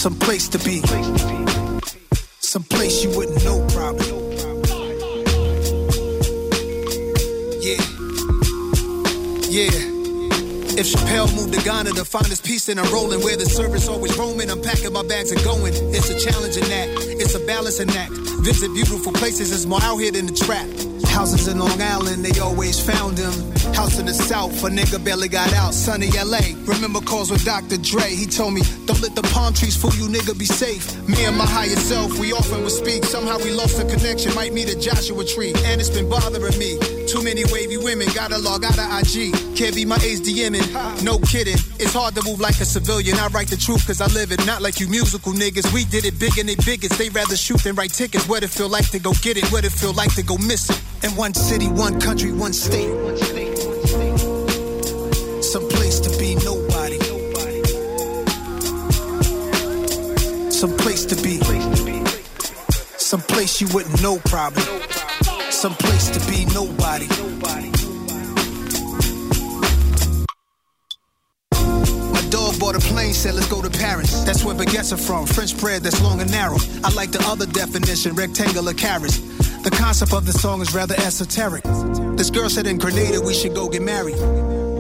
[0.02, 0.82] Some place to be.
[2.40, 4.08] Some place you wouldn't know probably.
[7.62, 7.78] Yeah.
[9.48, 9.70] Yeah.
[10.74, 13.88] If Chappelle moved to Ghana to find his peace then I'm rolling where the service
[13.88, 15.76] always roaming, I'm packing my bags and going.
[15.94, 18.14] It's a challenging act, it's a balancing act.
[18.42, 20.91] Visit beautiful places, it's more out here than the trap.
[21.22, 23.32] Houses in Long Island, they always found him.
[23.76, 25.72] House in the South, a nigga barely got out.
[25.72, 27.78] Sunny LA, remember calls with Dr.
[27.78, 28.10] Dre.
[28.10, 30.82] He told me, don't let the palm trees fool you, nigga, be safe.
[31.08, 33.06] Me and my higher self, we often would speak.
[33.06, 35.54] Somehow we lost the connection, might meet a Joshua tree.
[35.70, 36.80] And it's been bothering me.
[37.06, 39.30] Too many wavy women, gotta log out of IG.
[39.56, 40.26] Can't be my age
[41.04, 41.62] no kidding.
[41.78, 43.18] It's hard to move like a civilian.
[43.20, 45.72] I write the truth cause I live it, not like you musical niggas.
[45.72, 46.98] We did it big and they biggest.
[46.98, 48.28] They rather shoot than write tickets.
[48.28, 50.72] What it feel like to go get it, what it feel like to go miss
[50.72, 50.82] it.
[51.04, 52.92] In one city, one country, one state.
[55.44, 57.00] Some place to be nobody.
[60.52, 61.40] Some place to be.
[62.98, 64.62] Some place you wouldn't know probably.
[65.50, 67.08] Some place to be nobody.
[72.14, 74.24] My dog bought a plane, said let's go to Paris.
[74.24, 75.26] That's where baguettes are from.
[75.26, 76.58] French bread that's long and narrow.
[76.84, 79.20] I like the other definition, rectangular carrots.
[79.64, 81.64] The concept of the song is rather esoteric.
[82.18, 84.18] This girl said in Grenada we should go get married.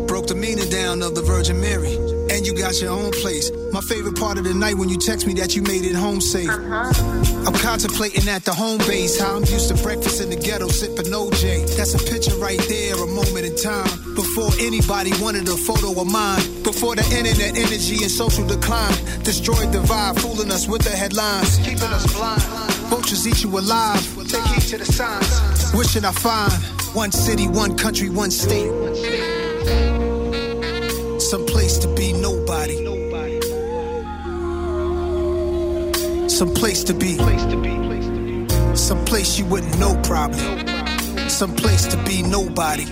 [0.07, 1.93] Broke the meaning down of the Virgin Mary.
[2.33, 3.51] And you got your own place.
[3.71, 6.19] My favorite part of the night when you text me that you made it home
[6.19, 6.49] safe.
[6.49, 7.45] Uh-huh.
[7.45, 11.13] I'm contemplating at the home base how I'm used to breakfast in the ghetto sipping
[11.13, 11.77] OJ.
[11.77, 14.15] That's a picture right there, a moment in time.
[14.15, 16.41] Before anybody wanted a photo of mine.
[16.63, 21.57] Before the internet energy and social decline destroyed the vibe, fooling us with the headlines.
[21.59, 22.60] Keeping us blind.
[22.91, 24.03] Vultures eat you alive.
[24.27, 25.73] Take heed to the signs.
[25.73, 26.51] Wishing I find
[26.93, 28.69] one city, one country, one state.
[31.21, 32.75] Some place to be nobody.
[36.27, 37.15] Some place to be.
[38.75, 41.29] Some place you wouldn't know probably.
[41.29, 42.83] Some place to be nobody.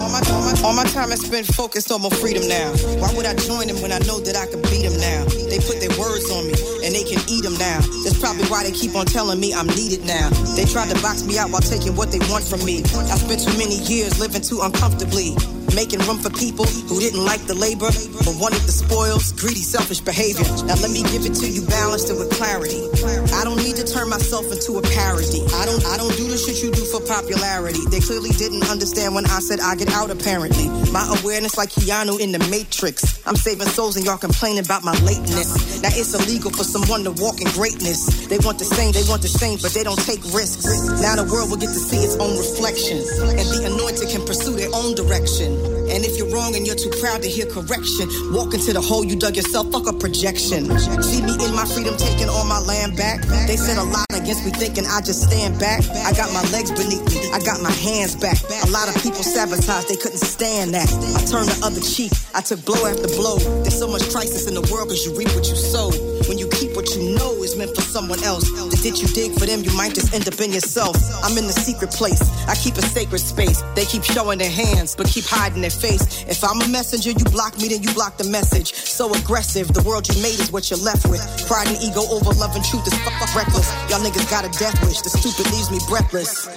[0.00, 2.72] All my, time is spent focused on my freedom now.
[2.98, 5.22] Why would I join them when I know that I can beat them now?
[5.46, 7.78] They put their words on me and they can eat them now.
[8.02, 10.30] That's probably why they keep on telling me I'm needed now.
[10.56, 12.82] They tried to box me out while taking what they want from me.
[12.82, 15.36] I spent too many years living too uncomfortably.
[15.74, 17.90] Making room for people who didn't like the labor
[18.22, 20.46] but wanted the spoils, greedy, selfish behavior.
[20.70, 22.86] Now let me give it to you balanced and with clarity.
[23.34, 25.42] I don't need to turn myself into a parody.
[25.58, 27.82] I don't I don't do the shit you do for popularity.
[27.90, 30.70] They clearly didn't understand when I said I get out apparently.
[30.94, 33.26] My awareness like Keanu in the Matrix.
[33.26, 35.82] I'm saving souls and y'all complaining about my lateness.
[35.82, 38.30] Now it's illegal for someone to walk in greatness.
[38.30, 40.70] They want the same, they want the same, but they don't take risks.
[41.02, 43.02] Now the world will get to see its own reflection.
[43.26, 45.63] And the anointed can pursue their own direction.
[45.90, 49.04] And if you're wrong and you're too proud to hear correction, walk into the hole
[49.04, 50.70] you dug yourself, fuck a projection.
[51.02, 53.20] See me in my freedom taking all my land back.
[53.46, 55.84] They said a lot against me thinking I just stand back.
[56.04, 58.40] I got my legs beneath me, I got my hands back.
[58.64, 60.88] A lot of people sabotaged, they couldn't stand that.
[60.88, 63.36] I turned the other cheek, I took blow after blow.
[63.62, 65.90] There's so much crisis in the world cause you reap what you sow.
[66.28, 68.48] When you keep what you know is meant for someone else.
[68.48, 70.96] The ditch you dig for them, you might just end up in yourself.
[71.22, 72.20] I'm in the secret place.
[72.48, 73.62] I keep a sacred space.
[73.74, 76.24] They keep showing their hands, but keep hiding their face.
[76.24, 78.72] If I'm a messenger, you block me, then you block the message.
[78.74, 81.20] So aggressive, the world you made is what you're left with.
[81.46, 83.68] Pride and ego over love and truth is fuck, reckless.
[83.90, 85.00] Y'all niggas got a death wish.
[85.02, 86.48] The stupid leaves me breathless.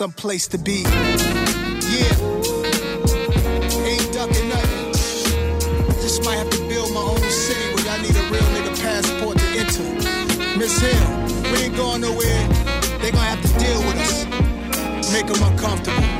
[0.00, 0.80] Some place to be.
[0.80, 2.16] Yeah.
[3.84, 4.92] Ain't ducking nothing.
[6.00, 9.36] Just might have to build my own city where I need a real nigga passport
[9.36, 9.84] to enter.
[10.58, 12.48] Miss Hill, we ain't going nowhere.
[13.02, 15.12] They gonna have to deal with us.
[15.12, 16.02] Make them uncomfortable.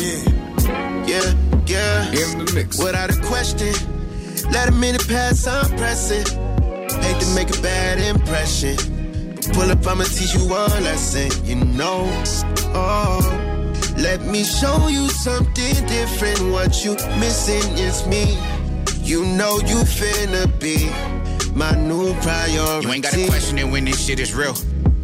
[0.00, 1.34] Yeah, yeah.
[1.66, 2.32] Yeah.
[2.32, 2.82] In the mix.
[2.82, 3.74] Without a question.
[4.50, 6.24] Let a minute pass, I'm pressing.
[7.02, 8.97] Hate to make a bad impression.
[9.58, 12.06] Pull up, I'ma teach you one lesson, you know.
[12.74, 13.18] Oh,
[13.96, 16.40] let me show you something different.
[16.52, 18.38] What you missing is me.
[19.02, 20.88] You know you finna be
[21.58, 22.86] my new priority.
[22.86, 24.54] You ain't gotta question it when this shit is real.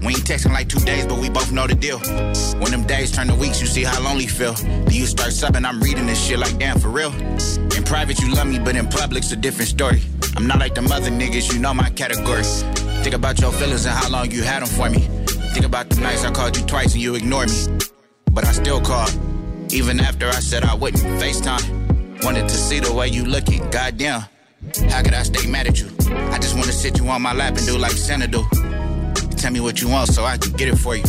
[0.03, 1.99] We ain't texting like two days, but we both know the deal.
[2.61, 4.53] When them days turn to weeks, you see how lonely feel.
[4.53, 7.13] Then you start subbing, I'm reading this shit like damn for real.
[7.77, 10.01] In private, you love me, but in public's a different story.
[10.37, 12.45] I'm not like the other niggas, you know my category.
[13.05, 15.01] Think about your feelings and how long you had them for me.
[15.53, 17.79] Think about the nights I called you twice and you ignored me.
[18.31, 19.13] But I still called,
[19.71, 21.03] even after I said I wouldn't.
[21.21, 23.61] FaceTime, wanted to see the way you looking.
[23.69, 24.23] Goddamn,
[24.89, 25.91] how could I stay mad at you?
[26.33, 28.43] I just wanna sit you on my lap and do like Santa do.
[29.37, 31.05] Tell me what you want so I can get it for you.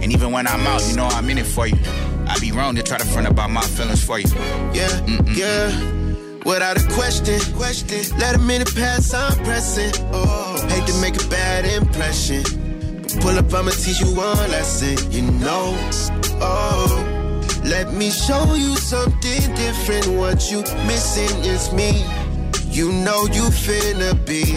[0.00, 1.76] And even when I'm out, you know I'm in it for you.
[2.28, 4.30] I'd be wrong to try to front about my feelings for you.
[4.72, 5.99] Yeah, yeah.
[6.44, 8.18] Without a question, question.
[8.18, 9.92] Let a minute pass, I'm pressing.
[10.12, 12.42] Oh, hate to make a bad impression.
[13.02, 15.76] But pull up, I'ma teach you one lesson, you know.
[16.40, 17.06] Oh,
[17.64, 20.06] let me show you something different.
[20.18, 22.04] What you missing is me.
[22.70, 24.56] You know you finna be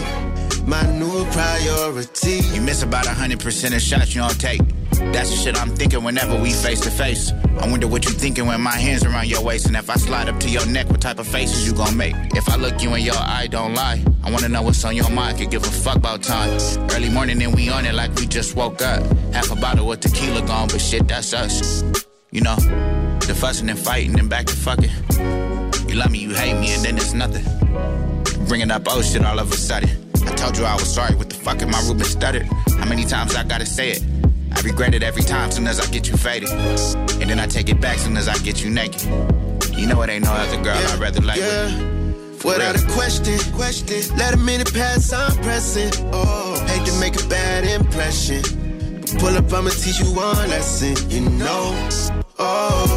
[0.66, 2.40] my new priority.
[2.54, 4.62] You miss about a hundred percent of shots you don't take.
[5.12, 7.32] That's the shit I'm thinking whenever we face to face.
[7.60, 10.28] I wonder what you thinking when my hands around your waist and if I slide
[10.28, 12.14] up to your neck, what type of faces you gon' make?
[12.34, 14.02] If I look you in your eye, don't lie.
[14.22, 16.58] I wanna know what's on your mind, could give a fuck about time.
[16.92, 19.02] Early morning and we on it like we just woke up.
[19.32, 21.82] Half a bottle of tequila gone, but shit, that's us.
[22.30, 24.90] You know, the fussing and fighting and back to fucking.
[25.88, 27.44] You love me, you hate me, and then it's nothing.
[28.48, 29.90] Bringing up old shit all of a sudden.
[30.26, 32.48] I told you I was sorry, what the fuck am I Ruben stuttered?
[32.78, 34.02] How many times I gotta say it?
[34.64, 36.48] Regret it every time, soon as I get you faded.
[36.48, 39.02] And then I take it back, soon as I get you naked.
[39.76, 42.40] You know it ain't no other girl I'd rather lay with.
[42.40, 44.16] For Without a question, question.
[44.16, 45.90] Let a minute pass, I'm pressing.
[46.14, 48.40] Oh, hate to make a bad impression.
[49.00, 51.76] But pull up, I'ma teach you one lesson, you know.
[52.38, 52.88] Oh,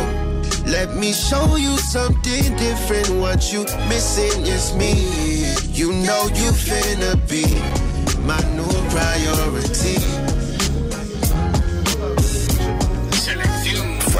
[0.65, 3.09] let me show you something different.
[3.19, 4.93] What you missing is me.
[5.73, 7.43] You know you finna be
[8.23, 10.26] my new priority.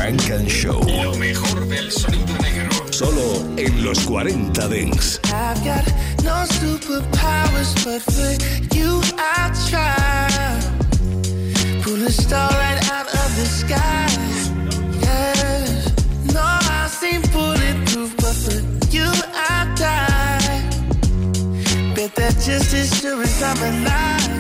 [0.08, 0.80] Funk and Show.
[1.03, 2.70] Lo mejor del sonido negro.
[2.91, 5.20] Solo en los 40 Dance.
[5.26, 5.86] I've got
[6.24, 8.32] no superpowers, but for
[8.74, 10.30] you I try.
[11.82, 14.08] Pull a star right out of the sky.
[15.01, 15.93] Yes.
[16.34, 20.64] No, I seem bulletproof, but for you I die.
[21.95, 24.32] Bet that just as sure as I'm alive.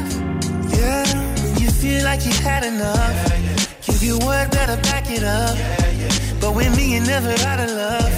[0.79, 1.03] Yeah.
[1.43, 3.56] When you feel like you had enough.
[3.99, 5.57] Give you word, better back it up.
[6.39, 8.13] But with me, you're never out of love.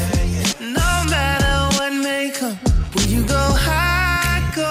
[0.59, 2.57] No matter what may come,
[2.95, 4.67] when you go high, go.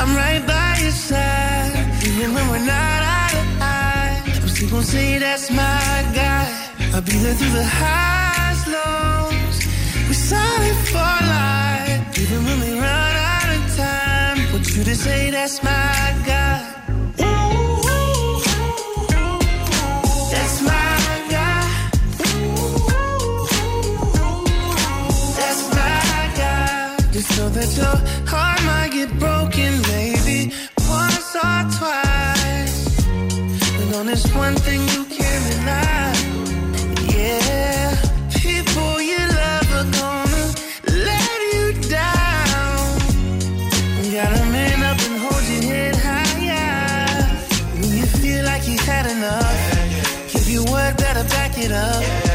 [0.00, 1.72] I'm right by your side.
[2.04, 6.44] Even when we're not eye to eye, I'm still gonna say that's my guy.
[6.92, 9.56] I'll be there through the highs, lows.
[10.08, 12.20] We're solid for life.
[12.20, 16.39] Even when we run out of time, want you to say that's my guy.
[27.76, 27.96] Your
[28.26, 30.52] heart might get broken, maybe
[30.88, 33.06] once or twice.
[33.76, 35.30] But on this one thing you can't.
[37.20, 37.96] Yeah,
[38.34, 40.44] people you love are gonna
[41.06, 43.00] let you down.
[44.02, 47.38] You gotta man up and hold your head higher.
[47.78, 50.32] When you feel like you had enough.
[50.32, 52.29] Give you better back it up.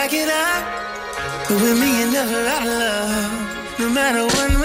[0.00, 0.62] Back it up.
[1.46, 3.78] But with me, you're never out of love.
[3.80, 4.59] No matter when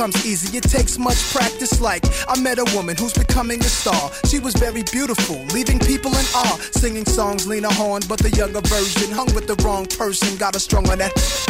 [0.00, 0.56] comes easy.
[0.56, 1.78] It takes much practice.
[1.78, 4.10] Like, I met a woman who's becoming a star.
[4.24, 6.58] She was very beautiful, leaving people in awe.
[6.72, 10.38] Singing songs, Lena Horne, but the younger version hung with the wrong person.
[10.38, 11.49] Got a strung on that.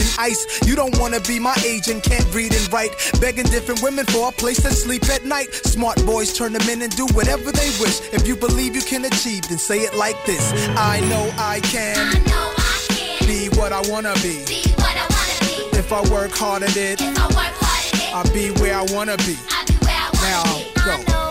[0.21, 0.45] ice.
[0.67, 2.93] You don't wanna be my age and can't read and write.
[3.19, 5.49] Begging different women for a place to sleep at night.
[5.53, 7.97] Smart boys turn them in and do whatever they wish.
[8.13, 10.43] If you believe you can achieve, then say it like this.
[10.77, 11.97] I know I can.
[13.25, 14.43] Be what I wanna be.
[15.81, 17.01] If I work hard at it,
[18.13, 19.37] I'll be where I wanna be.
[20.21, 20.43] Now
[20.85, 20.91] go.
[20.91, 21.30] I know I can.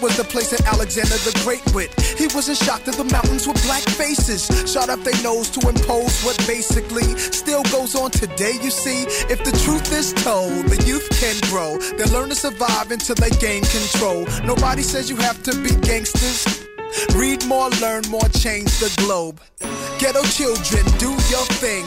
[0.00, 1.92] was the place that Alexander the Great went.
[2.18, 4.46] He wasn't shocked that the mountains were black faces.
[4.70, 9.04] Shot up their nose to impose what basically still goes on today, you see.
[9.28, 11.78] If the truth is told, the youth can grow.
[11.78, 14.26] They learn to survive until they gain control.
[14.44, 16.66] Nobody says you have to be gangsters.
[17.14, 19.40] Read more, learn more, change the globe.
[19.98, 21.84] Ghetto children, do your thing.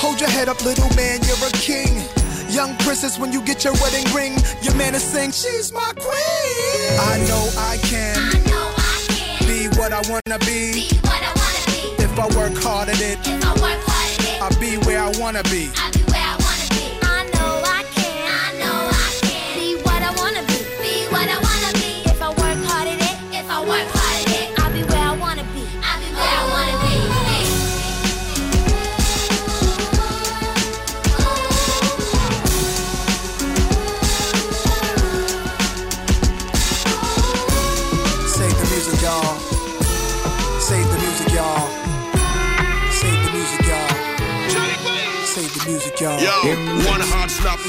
[0.00, 2.21] Hold your head up, little man, you're a king.
[2.52, 7.00] Young princess, when you get your wedding ring, your man is saying, She's my queen.
[7.00, 8.14] I know I can.
[8.18, 10.72] I know I can Be what I wanna be.
[10.72, 13.18] Be what I wanna be If I work hard at it,
[14.42, 15.70] I'll be where I wanna be.
[15.76, 15.91] I
[46.22, 46.71] Yo,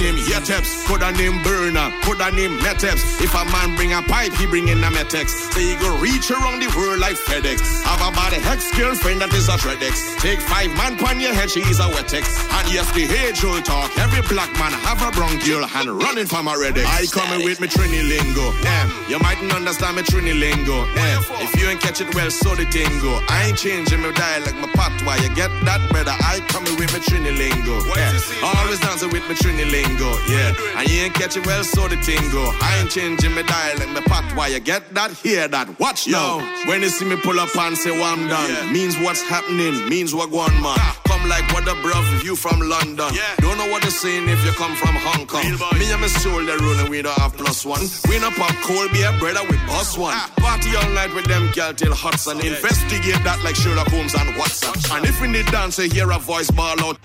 [0.04, 3.24] name Yeteps, could a name Burner, could a name Meteps.
[3.24, 5.32] If a man bring a pipe, he bring in a Metex.
[5.56, 7.84] So he go reach around the world like FedEx.
[7.88, 10.20] Have a body hex girlfriend that is a Tredex.
[10.20, 12.28] Take five man pon your head, she is a Wetex.
[12.52, 16.52] And yes, the age old talk, every black man have a bronchial and running from
[16.52, 16.84] a Redex.
[16.84, 18.52] I coming with me Trini lingo.
[18.62, 20.84] Damn, you mightn't understand me Trini lingo.
[20.96, 23.24] Damn, if you ain't catch it well, so the tingo.
[23.30, 25.24] I ain't changing my dialect, my patois.
[25.24, 26.12] You get that, better.
[26.12, 27.80] I coming with me Trini lingo.
[27.96, 28.12] Yeah.
[28.44, 29.64] Always dancing with me Trini
[29.94, 30.18] lingo.
[30.28, 32.54] Yeah, and you ain't catching well, so the tingo.
[32.62, 34.48] I ain't changing my dial dialect, my patois.
[34.48, 35.12] You get that?
[35.12, 35.80] Hear that?
[35.80, 36.40] Watch now.
[36.66, 40.14] When you see me pull up and say, well, I'm done, means what's happening, means
[40.14, 40.78] what going man.
[41.08, 43.14] Come like what the bruv if you from London.
[43.14, 43.22] Yeah.
[43.38, 45.44] Don't know what they're saying if you come from Hong Kong.
[45.80, 47.82] Me and my soul, they rolling, we don't have plus one.
[48.10, 50.18] We no pop cold beer, brother, we bust one.
[50.38, 52.40] Party all night with them girl till Hudson.
[52.40, 54.98] Investigate that like Sherlock Holmes and WhatsApp.
[54.98, 56.98] And if we need dance, I hear a voice ball out.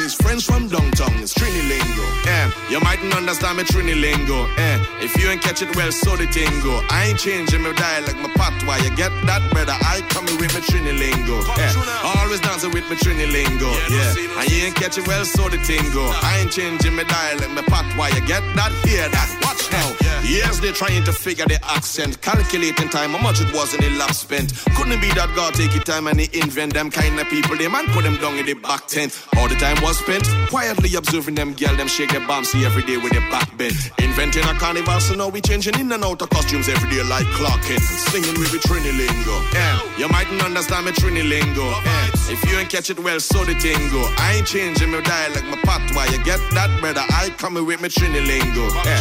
[0.00, 2.04] His friends from downtown, it's Trini lingo.
[2.24, 4.48] Eh, you mightn't understand me Trini lingo.
[4.56, 6.82] Eh, if you ain't catch it well, so the tingo.
[6.88, 8.82] I ain't changing my dialect, my patois.
[8.82, 9.76] You get that, better?
[9.76, 11.44] I coming with me Trini lingo.
[11.60, 13.68] Eh, always dancing with me Trini lingo.
[13.92, 16.08] Yeah, and you ain't catch it well, so the tingo.
[16.22, 18.14] I ain't changing my dialect, my patois.
[18.16, 18.72] You get that?
[18.88, 19.39] Hear that?
[19.60, 20.20] Watch now.
[20.22, 23.90] Years they trying to figure the accent, calculating time, how much it was in the
[23.98, 24.54] lap spent.
[24.76, 27.68] Couldn't be that God take your time and he invent them kind of people, they
[27.68, 29.12] man put them down in the back tent.
[29.36, 32.82] All the time was spent quietly observing them girl, them shake their bums see every
[32.82, 33.74] day with their back bent.
[33.98, 37.26] Inventing a carnival, so now we changing in and out of costumes every day like
[37.36, 37.80] clocking.
[38.10, 39.36] Singing with the Trini lingo.
[39.52, 41.64] Yeah, you mightn't understand me Trini lingo.
[41.64, 44.02] Yeah, if you ain't catch it well, so the tingo.
[44.18, 46.12] I ain't changing my dialect, my patois.
[46.12, 47.02] You get that, brother?
[47.10, 48.68] I coming with me Trini lingo.
[48.84, 49.00] Yeah,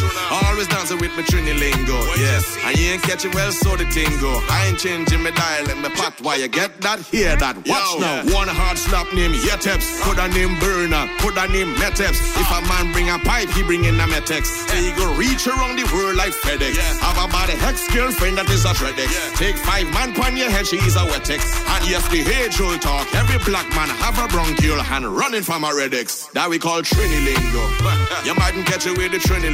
[0.49, 1.97] always dancing with me Trini lingo.
[2.17, 4.41] Yeah, and you ain't catching well, so the tingo.
[4.49, 6.41] I ain't changing my dialect, my patois.
[6.41, 6.99] You get that?
[7.13, 7.55] Hear that?
[7.69, 8.25] Watch now.
[8.33, 12.19] One hard slap name Yeteps, put a name Burner, put a name Meteps.
[12.41, 14.45] If a man bring a pipe, he bring in a Metex.
[14.69, 16.75] So he go reach around the world like FedEx.
[16.99, 19.11] Have a body hex girlfriend that is a Tredex.
[19.37, 21.45] Take five man pon your head, she is a Wetex.
[21.77, 25.63] And yes, the age old talk, every black man have a bronchial and running from
[25.63, 26.31] a Redex.
[26.33, 27.63] That we call Trini lingo.
[28.25, 29.53] you mightn't catch it with the Trini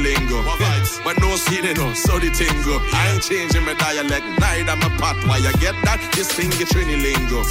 [0.86, 1.04] lingo.
[1.04, 2.80] But no they know, so the tingo.
[2.92, 5.16] I ain't changing my dialect, neither my pot.
[5.26, 6.00] Why you get that?
[6.14, 7.42] This thing get Trini lingo.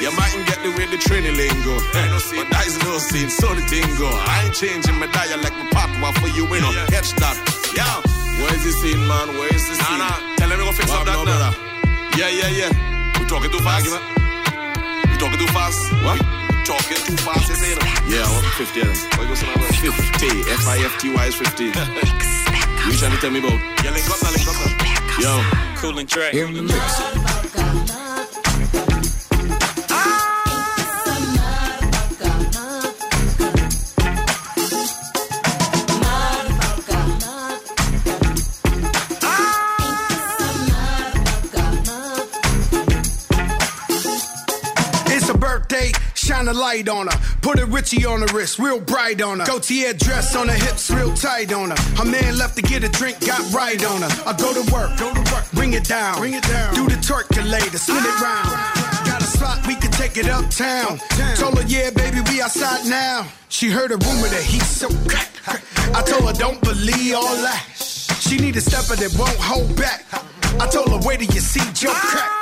[0.00, 1.80] You mightn't get the way the Trini lingo.
[1.92, 4.08] But that is no scene, so the tingo.
[4.08, 5.90] I ain't changing my dialect, my pot.
[6.00, 7.36] Why for you, we don't catch that.
[7.74, 8.00] Yeah.
[8.42, 9.28] Where's the scene, man?
[9.38, 9.98] Where's the scene?
[9.98, 10.36] Nah, nah.
[10.36, 11.52] Tell them we go fix up that now.
[12.16, 12.70] Yeah, yeah, yeah.
[13.18, 13.86] We talking too fast.
[13.86, 15.78] We talking too fast.
[16.04, 16.18] What?
[16.64, 17.78] Talking too fast, is it?
[18.06, 18.96] Yeah, I want 50 of them.
[19.18, 19.90] What you gonna say?
[19.90, 20.50] 50.
[20.52, 21.72] F-I-F-T-Y is 50.
[22.90, 23.52] you trying to tell me about?
[23.84, 24.72] Yeah, link up now, link up now.
[25.20, 25.42] Yo.
[25.80, 26.34] Cooling track.
[26.34, 26.74] In the mix.
[45.10, 45.92] It's a birthday,
[46.28, 47.18] shine a light on her.
[47.40, 49.46] Put a Richie on the wrist, real bright on her.
[49.46, 51.80] Gaultier dress on her hips, real tight on her.
[51.96, 54.12] Her man left to get a drink, got right on her.
[54.28, 56.74] I go to work, go to work, bring it down, bring it down.
[56.74, 58.50] Do the percolator, spin it round.
[59.08, 60.98] Got a spot, we can take it uptown.
[61.36, 63.26] Told her, yeah, baby, we outside now.
[63.48, 65.32] She heard a rumor that he's so crack.
[65.96, 67.64] I told her, don't believe all that.
[68.20, 70.04] She need a stepper that won't hold back.
[70.60, 72.37] I told her, wait till you see Joe crack.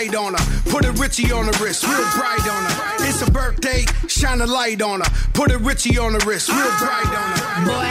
[0.00, 0.70] Light on her.
[0.70, 3.06] Put a Richie on the wrist, real bright on her.
[3.06, 5.10] It's a birthday, shine a light on her.
[5.34, 7.66] Put a Richie on the wrist, real bright on her.
[7.66, 7.90] Boy,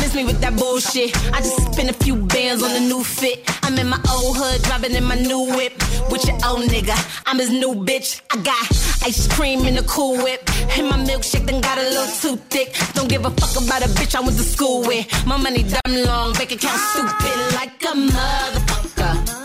[0.00, 1.14] miss me with that bullshit.
[1.34, 3.44] I just spent a few bands on a new fit.
[3.62, 5.74] I'm in my old hood, driving in my new whip.
[6.10, 8.22] With your old nigga, I'm his new bitch.
[8.30, 8.64] I got
[9.04, 10.42] ice cream in the cool whip.
[10.78, 12.74] And my milkshake done got a little too thick.
[12.94, 15.06] Don't give a fuck about a bitch I went to school with.
[15.26, 19.43] My money dumb long, bank account stupid like a motherfucker.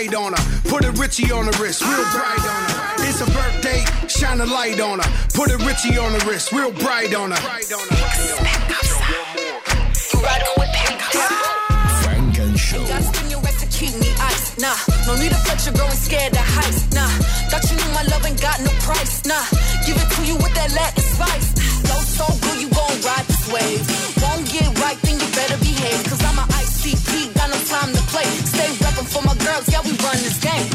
[0.00, 0.44] Light on her.
[0.70, 3.04] Put a Richie on the wrist, real bright on her.
[3.04, 5.28] It's a birthday, shine a light on her.
[5.34, 7.36] Put a Richie on the wrist, real bright on her.
[12.00, 12.82] Funk and Show.
[12.86, 14.56] Just in your execute me ice.
[14.56, 14.72] Nah,
[15.06, 16.88] no need to flex your growing scared of heights.
[16.96, 17.06] Nah,
[17.52, 19.26] thought you knew my love ain't got no price.
[19.26, 19.44] Nah,
[19.84, 21.52] give it to you with that Latin spice.
[21.84, 23.89] Flow so good, you gon' ride this wave.
[29.50, 30.68] Girls, yeah, we run this game.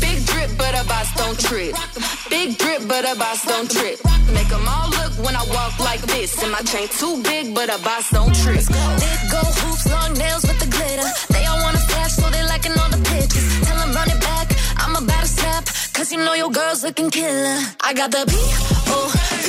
[0.00, 1.74] Big drip, but a boss don't trip.
[2.30, 3.98] Big drip, but a boss don't trip.
[4.36, 6.30] Make 'em all look when I walk like this.
[6.42, 8.64] And my chain too big, but a boss don't trip.
[9.04, 11.08] Big gold hoops, long nails with the glitter.
[11.34, 13.46] They all wanna flash, so they liking all the pictures.
[13.66, 14.46] Tell 'em run it back,
[14.82, 15.64] I'm about to snap.
[15.94, 17.58] Cause you know your girl's looking killer.
[17.88, 19.46] I got the B-O-B.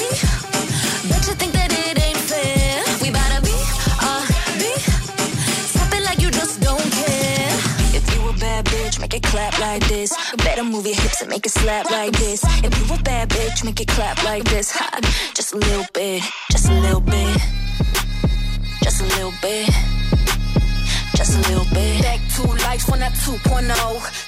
[1.10, 2.84] Bet you think that it ain't fair.
[3.02, 3.58] We bout to be,
[4.10, 4.24] uh,
[4.62, 4.72] be.
[5.98, 7.17] It like you just don't care.
[8.58, 10.12] Bad bitch, make it clap like this.
[10.38, 12.44] Better move your hips and make it slap like this.
[12.64, 14.72] If you a bad bitch, make it clap like this.
[14.72, 15.00] Ha,
[15.36, 17.38] just a little bit, just a little bit.
[18.82, 20.17] Just a little bit.
[21.18, 22.06] Just a little bit.
[22.06, 23.66] Back to life on that 2.0.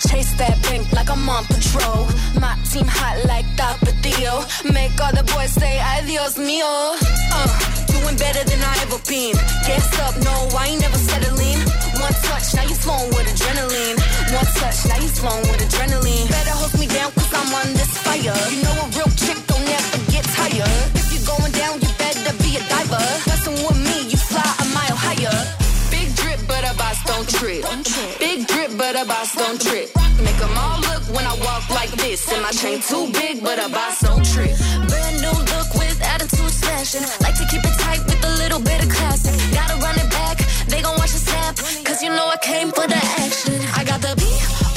[0.09, 2.09] Chase that bank like I'm on patrol.
[2.41, 4.41] My team hot like Tapatio.
[4.65, 6.97] Make all the boys say adios mio.
[7.29, 7.45] Uh,
[7.93, 9.37] doing better than I ever been.
[9.69, 11.61] Gas up, no, I ain't never settling.
[12.01, 14.01] One touch, now you flowing with adrenaline.
[14.33, 16.25] One touch, now you flowing with adrenaline.
[16.25, 18.33] Better hold me down cause I'm on this fire.
[18.49, 20.89] You know a real chick don't ever get tired.
[20.97, 23.28] If you're going down, you better be a diver.
[27.09, 27.65] Don't trip.
[28.19, 29.89] Big drip, but a boss don't trip.
[30.25, 32.19] Make 'em all look when I walk like this.
[32.31, 34.53] And my chain too big, but a boss don't trip.
[34.89, 37.05] Brand new look with attitude smashing.
[37.25, 39.35] Like to keep it tight with a little bit of classic.
[39.59, 40.37] Gotta run it back,
[40.71, 41.53] they gon' watch the snap.
[41.85, 43.57] Cause you know I came for the action.
[43.79, 44.68] I got the B-O-B.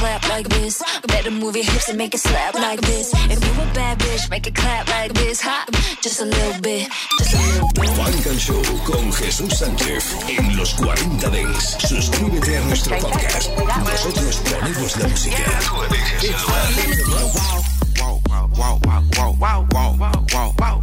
[0.00, 0.82] Clap like this.
[1.08, 3.12] Better move your hips and make it slap like this.
[3.28, 5.42] If you a bad bitch, make it clap like this.
[5.42, 5.66] Ha,
[6.00, 6.88] just a little bit,
[7.18, 7.90] just a little bit.
[7.90, 11.86] Frank and Show con Jesús Sánchez en los 40 Dance.
[11.86, 13.50] Suscríbete a nuestro podcast.
[13.58, 15.36] Nosotros ponemos la música.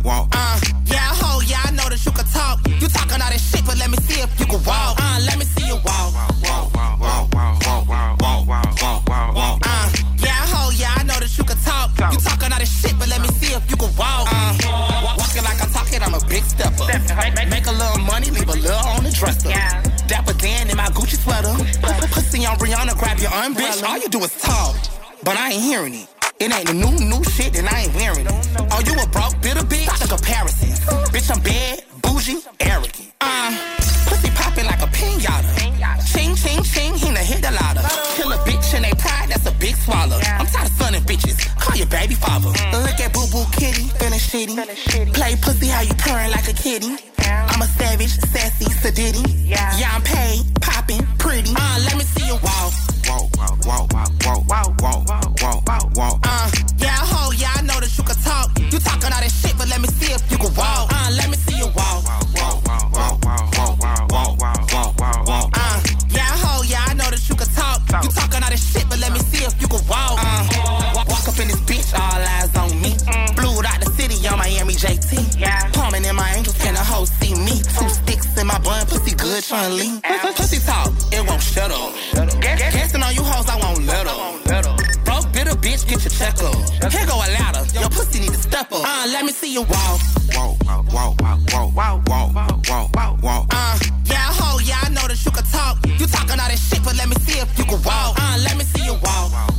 [0.05, 2.59] Uh, yeah, ho, yeah, I know that you can talk.
[2.67, 4.99] You talking all that shit, but let me see if you can walk.
[5.01, 6.46] Uh, let me see you walk.
[19.21, 20.07] Little on the dresser.
[20.07, 21.53] Dapper Dan in my Gucci sweater.
[22.11, 23.73] Pussy on Rihanna, grab your umbrella.
[23.73, 24.75] Bitch, all you do is talk,
[25.23, 26.07] but I ain't hearing it.
[26.39, 28.31] It ain't the new, new shit, and I ain't wearing it.
[28.71, 29.89] Oh, you a broke, bitter bitch?
[29.99, 30.69] The comparison.
[31.09, 33.11] Bitch, I'm bad, bougie, arrogant.
[33.21, 33.57] Uh,
[34.05, 35.49] pussy popping like a pinata.
[36.05, 37.81] Ching, ching, ching, he done hit the ladder.
[38.15, 40.17] Kill a bitch and they pride, that's a big swallow.
[40.17, 42.49] I'm tired of sunning bitches, call your baby father.
[42.49, 45.13] Look at Boo Boo Kitty, feeling shitty.
[45.13, 46.97] Play pussy how you purring like a kitty.
[47.27, 48.66] I'm a savage, sassy,
[48.97, 49.26] sedity.
[89.17, 89.99] Let me see you walk.
[90.35, 91.19] walk, walk, walk,
[91.51, 93.47] walk, walk, walk, walk, walk.
[93.49, 95.77] Uh, yeah, ho, yeah, I know that you can talk.
[95.87, 98.15] You talking all that shit, but let me see if you can walk.
[98.15, 99.56] Uh, let me see you walk.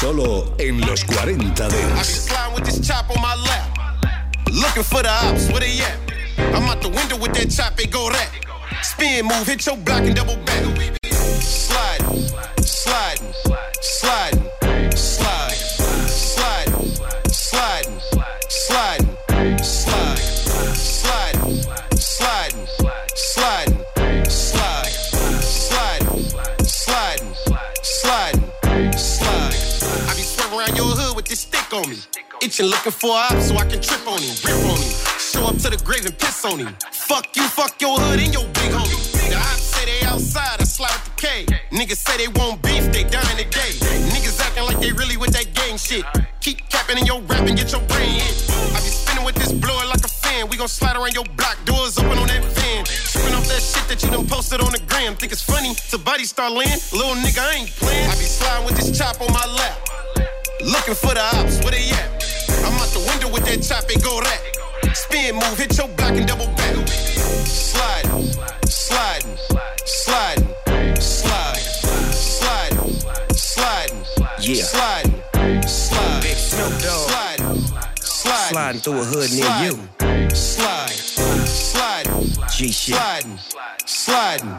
[0.00, 2.30] Solo en los 40 I can Dance.
[4.52, 5.98] Looking for the ops, where they at?
[6.54, 8.30] I'm out the window with that chop, it go that.
[8.82, 10.62] Spin move, hit your block and double back.
[11.40, 12.28] Sliding,
[12.60, 13.32] sliding,
[13.80, 14.47] sliding, slide,
[32.60, 32.66] me.
[32.66, 34.92] Itching looking for a so I can trip on him, rip on him.
[35.18, 36.74] Show up to the grave and piss on him.
[36.92, 39.28] Fuck you, fuck your hood and your big homie.
[39.28, 41.46] The ops say they outside, I slide with the K.
[41.70, 43.72] Niggas say they want beef, they dying today.
[44.10, 46.04] Niggas acting like they really with that gang shit.
[46.40, 48.50] Keep capping in your rap and get your brain hit.
[48.74, 50.48] I be spinning with this blower like a fan.
[50.48, 52.84] We gon' slide around your block, doors open on that van.
[52.84, 55.14] Tripping off that shit that you done posted on the gram.
[55.14, 56.80] Think it's funny to body start laying?
[56.92, 58.08] Little nigga, I ain't playing.
[58.08, 59.78] I be sliding with this chop on my lap.
[60.64, 62.17] Looking for the ops, where they at?
[63.48, 64.96] That chop and go that.
[64.96, 66.88] Spin move, hit your block and double back.
[66.88, 68.24] Sliding,
[68.66, 69.36] sliding,
[69.84, 70.48] sliding,
[70.96, 71.56] slide,
[72.12, 73.00] sliding,
[73.32, 74.04] sliding,
[74.40, 74.64] Yeah.
[74.64, 75.22] sliding,
[75.66, 77.10] slide, Big Snoop Dogg.
[77.10, 77.64] sliding,
[78.00, 79.88] sliding, Sliding through a hood near you.
[80.34, 80.90] Slide,
[81.46, 82.96] sliding, G shit.
[82.96, 83.38] sliding,
[83.86, 84.50] sliding.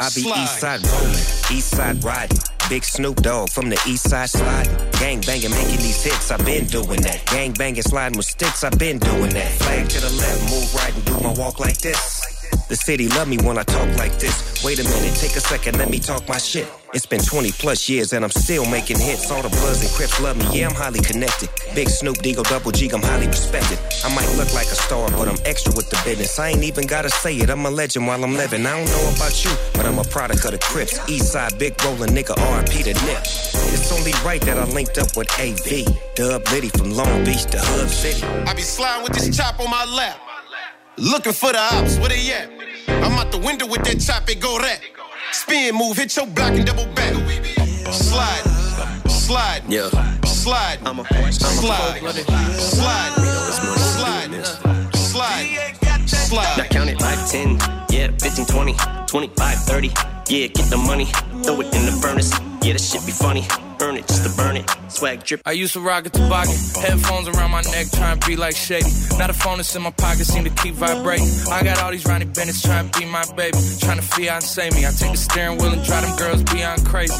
[0.00, 1.14] I be east side rolling,
[1.50, 2.38] east side riding.
[2.68, 4.76] Big Snoop Dogg from the east side sliding.
[5.00, 7.24] Gang banging, making these hits, I've been doing that.
[7.26, 9.52] Gang banging, sliding with sticks, I've been doing that.
[9.52, 12.17] Flag to the left, move right and do my walk like this.
[12.68, 14.62] The city love me when I talk like this.
[14.62, 16.68] Wait a minute, take a second, let me talk my shit.
[16.92, 19.30] It's been 20 plus years and I'm still making hits.
[19.30, 21.48] All the Bloods and Crips love me, yeah, I'm highly connected.
[21.74, 23.78] Big Snoop, Deagle, Double G, I'm highly respected.
[24.04, 26.38] I might look like a star, but I'm extra with the business.
[26.38, 28.66] I ain't even gotta say it, I'm a legend while I'm living.
[28.66, 31.00] I don't know about you, but I'm a product of the Crips.
[31.08, 33.24] East side, big rolling nigga, RP to Nip.
[33.72, 35.88] It's only right that I linked up with AV.
[36.16, 38.26] Dub Liddy from Long Beach to Hub City.
[38.44, 40.27] I be sliding with this chop on my lap.
[40.98, 42.50] Looking for the ops, where they at?
[42.88, 44.80] I'm out the window with that chop and go that.
[45.32, 47.14] Spin move, hit your block and double back.
[47.92, 48.42] Slide,
[49.08, 49.90] slide, Yeah.
[50.24, 52.00] slide, I'm a, slide, slide,
[52.56, 53.12] slide,
[54.94, 56.66] slide, Now slide.
[56.70, 57.58] count it 5, 10,
[57.90, 58.74] yeah, 15, 20,
[59.08, 59.88] 25, 30.
[60.28, 61.06] Yeah, get the money,
[61.42, 62.30] throw it in the furnace.
[62.62, 63.46] Yeah, this shit be funny.
[63.80, 64.68] Earn it just to burn it.
[64.88, 65.40] Swag drip.
[65.46, 68.90] I used to rock a toboggan, headphones around my neck, trying to be like Shady.
[69.16, 71.28] Now the phone that's in my pocket seem to keep vibrating.
[71.50, 74.84] I got all these Ronnie Bennett's trying to be my baby, trying to fiance me.
[74.84, 77.14] I take the steering wheel and drive them girls beyond crazy.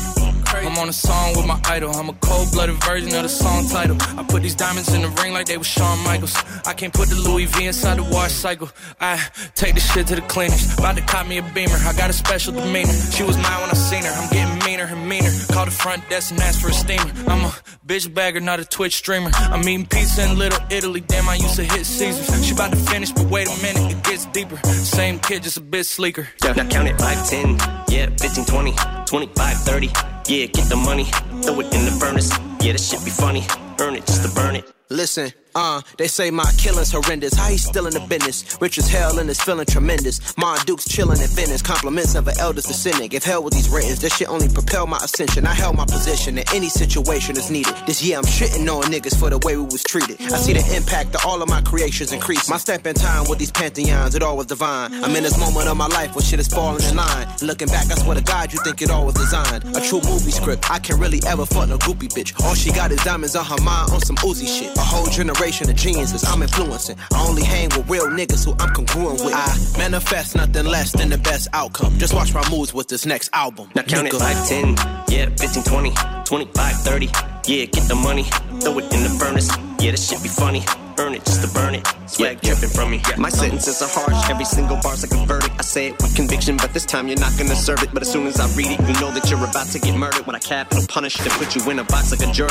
[0.51, 1.91] I'm on a song with my idol.
[1.95, 3.97] I'm a cold-blooded version of the song title.
[4.19, 6.35] I put these diamonds in the ring like they were Shawn Michaels.
[6.67, 8.71] I can't put the Louis V inside the wash cycle.
[9.01, 9.23] I
[9.55, 10.75] take the shit to the cleaners.
[10.77, 11.78] About to cop me a beamer.
[11.87, 12.93] I got a special demeanor.
[12.93, 14.11] She was mine when I seen her.
[14.11, 15.31] I'm getting meaner and meaner.
[15.53, 17.11] Call the front desk and ask for a steamer.
[17.27, 17.55] I'm a
[17.87, 19.31] bitch bagger, not a Twitch streamer.
[19.35, 21.01] I'm eating pizza in Little Italy.
[21.01, 22.47] Damn, I used to hit Caesars.
[22.47, 24.57] She about to finish, but wait a minute, it gets deeper.
[24.69, 26.29] Same kid, just a bit sleeker.
[26.45, 27.59] Yeah, now count it 5, 10,
[27.89, 28.75] yeah, 15, 20,
[29.07, 29.87] 25, 30.
[30.29, 31.05] Yeah, get the money,
[31.43, 32.31] throw it in the furnace.
[32.61, 33.45] Yeah, this shit be funny.
[33.81, 34.71] Earn it just to burn it.
[34.91, 37.35] Listen, uh, they say my killing's horrendous.
[37.35, 38.57] How he still in the business?
[38.61, 40.37] Rich as hell and is feeling tremendous.
[40.39, 41.63] Mon Duke's chilling in Venice.
[41.63, 43.13] Compliments of an elders descendant.
[43.13, 44.01] If hell with these ratings.
[44.01, 45.47] This shit only propel my ascension.
[45.47, 47.75] I held my position in any situation that's needed.
[47.87, 50.21] This year I'm shitting on niggas for the way we was treated.
[50.21, 52.49] I see the impact of all of my creations increase.
[52.49, 54.95] My step in time with these pantheons, it all was divine.
[55.03, 57.27] I'm in this moment of my life where shit is falling in line.
[57.43, 59.65] Looking back, I swear to God, you think it all was designed.
[59.77, 60.71] A true movie script.
[60.71, 62.31] I can't really ever fuck no groupie bitch.
[62.45, 64.77] All she got is diamonds on her mind on some Uzi shit.
[64.77, 66.97] A whole generation of geniuses I'm influencing.
[67.13, 69.33] I only hang with real niggas who I'm congruent with.
[69.35, 71.99] I manifest nothing less than the best outcome.
[71.99, 73.71] Just watch my moves with this next album.
[73.75, 74.19] Now count it Nigga.
[74.21, 74.77] 5, 10,
[75.09, 75.93] yeah, 15, 20,
[76.25, 77.07] 25, 30.
[77.47, 78.25] Yeah, get the money,
[78.61, 79.49] throw it in the furnace.
[79.81, 80.63] Yeah, this shit be funny.
[80.99, 81.87] Earn it just to burn it.
[82.07, 83.01] Swag dripping from me.
[83.17, 85.55] My sentences are harsh, every single bar's like a verdict.
[85.57, 87.91] I say it with conviction, but this time you're not gonna serve it.
[87.93, 90.27] But as soon as I read it, you know that you're about to get murdered.
[90.27, 92.51] When I capital punish, then put you in a box like a juror.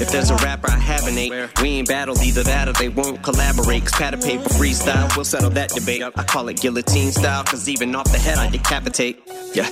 [0.00, 2.88] If there's a rapper I have an eight, we ain't battled either that or they
[2.88, 3.82] won't collaborate.
[3.82, 6.02] Cause pad of paper freestyle, we'll settle that debate.
[6.02, 9.22] I call it guillotine style, cause even off the head I decapitate.
[9.54, 9.70] Yeah.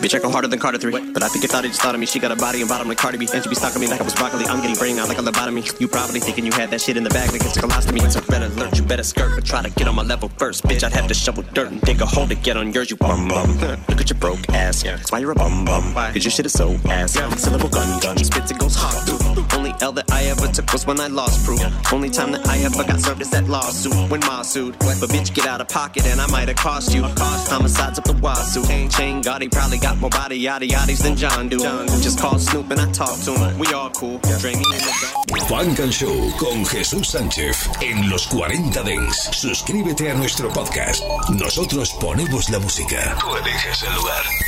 [0.00, 1.12] Bitch, I go harder than Carter 3.
[1.12, 2.06] But I think you thought it just thought of me.
[2.06, 3.28] She got a body and bottom like Cardi B.
[3.32, 4.46] And she be stalking me like I was broccoli.
[4.46, 5.80] I'm getting brain out like a lobotomy.
[5.80, 8.10] You probably thinking you had that shit in the bag like it's a colostomy.
[8.10, 9.34] So better alert, you better skirt.
[9.34, 10.64] But try to get on my level first.
[10.64, 12.96] Bitch, I'd have to shovel dirt and dig a hole to get on yours, you
[12.96, 13.58] bum bum.
[13.88, 14.84] Look at your broke ass.
[14.84, 14.96] Yeah.
[14.96, 15.94] That's why you're a bum bum.
[15.94, 17.14] Cause your shit is so ass.
[17.14, 17.28] Yeah.
[17.36, 18.16] Syllable gun gun.
[18.18, 19.08] Spits it goes hard.
[19.54, 21.60] Only L that I ever took was when I lost proof.
[21.92, 24.78] Only time that I ever got served is that lawsuit when Ma sued.
[24.78, 27.02] But bitch, get out of pocket and I might have cost you.
[27.02, 28.62] Homicides up the wazoo.
[28.88, 31.58] Chain Gotti probably got more body yada yaddies than John do.
[32.00, 33.58] Just call Snoop and I talk to him.
[33.58, 34.20] We all cool.
[34.42, 39.28] Me in the Funk and Show con Jesús Sánchez en los 40 Dents.
[39.32, 41.02] Suscríbete a nuestro podcast.
[41.30, 43.16] Nosotros ponemos la música.
[43.20, 44.22] Tú eliges el lugar.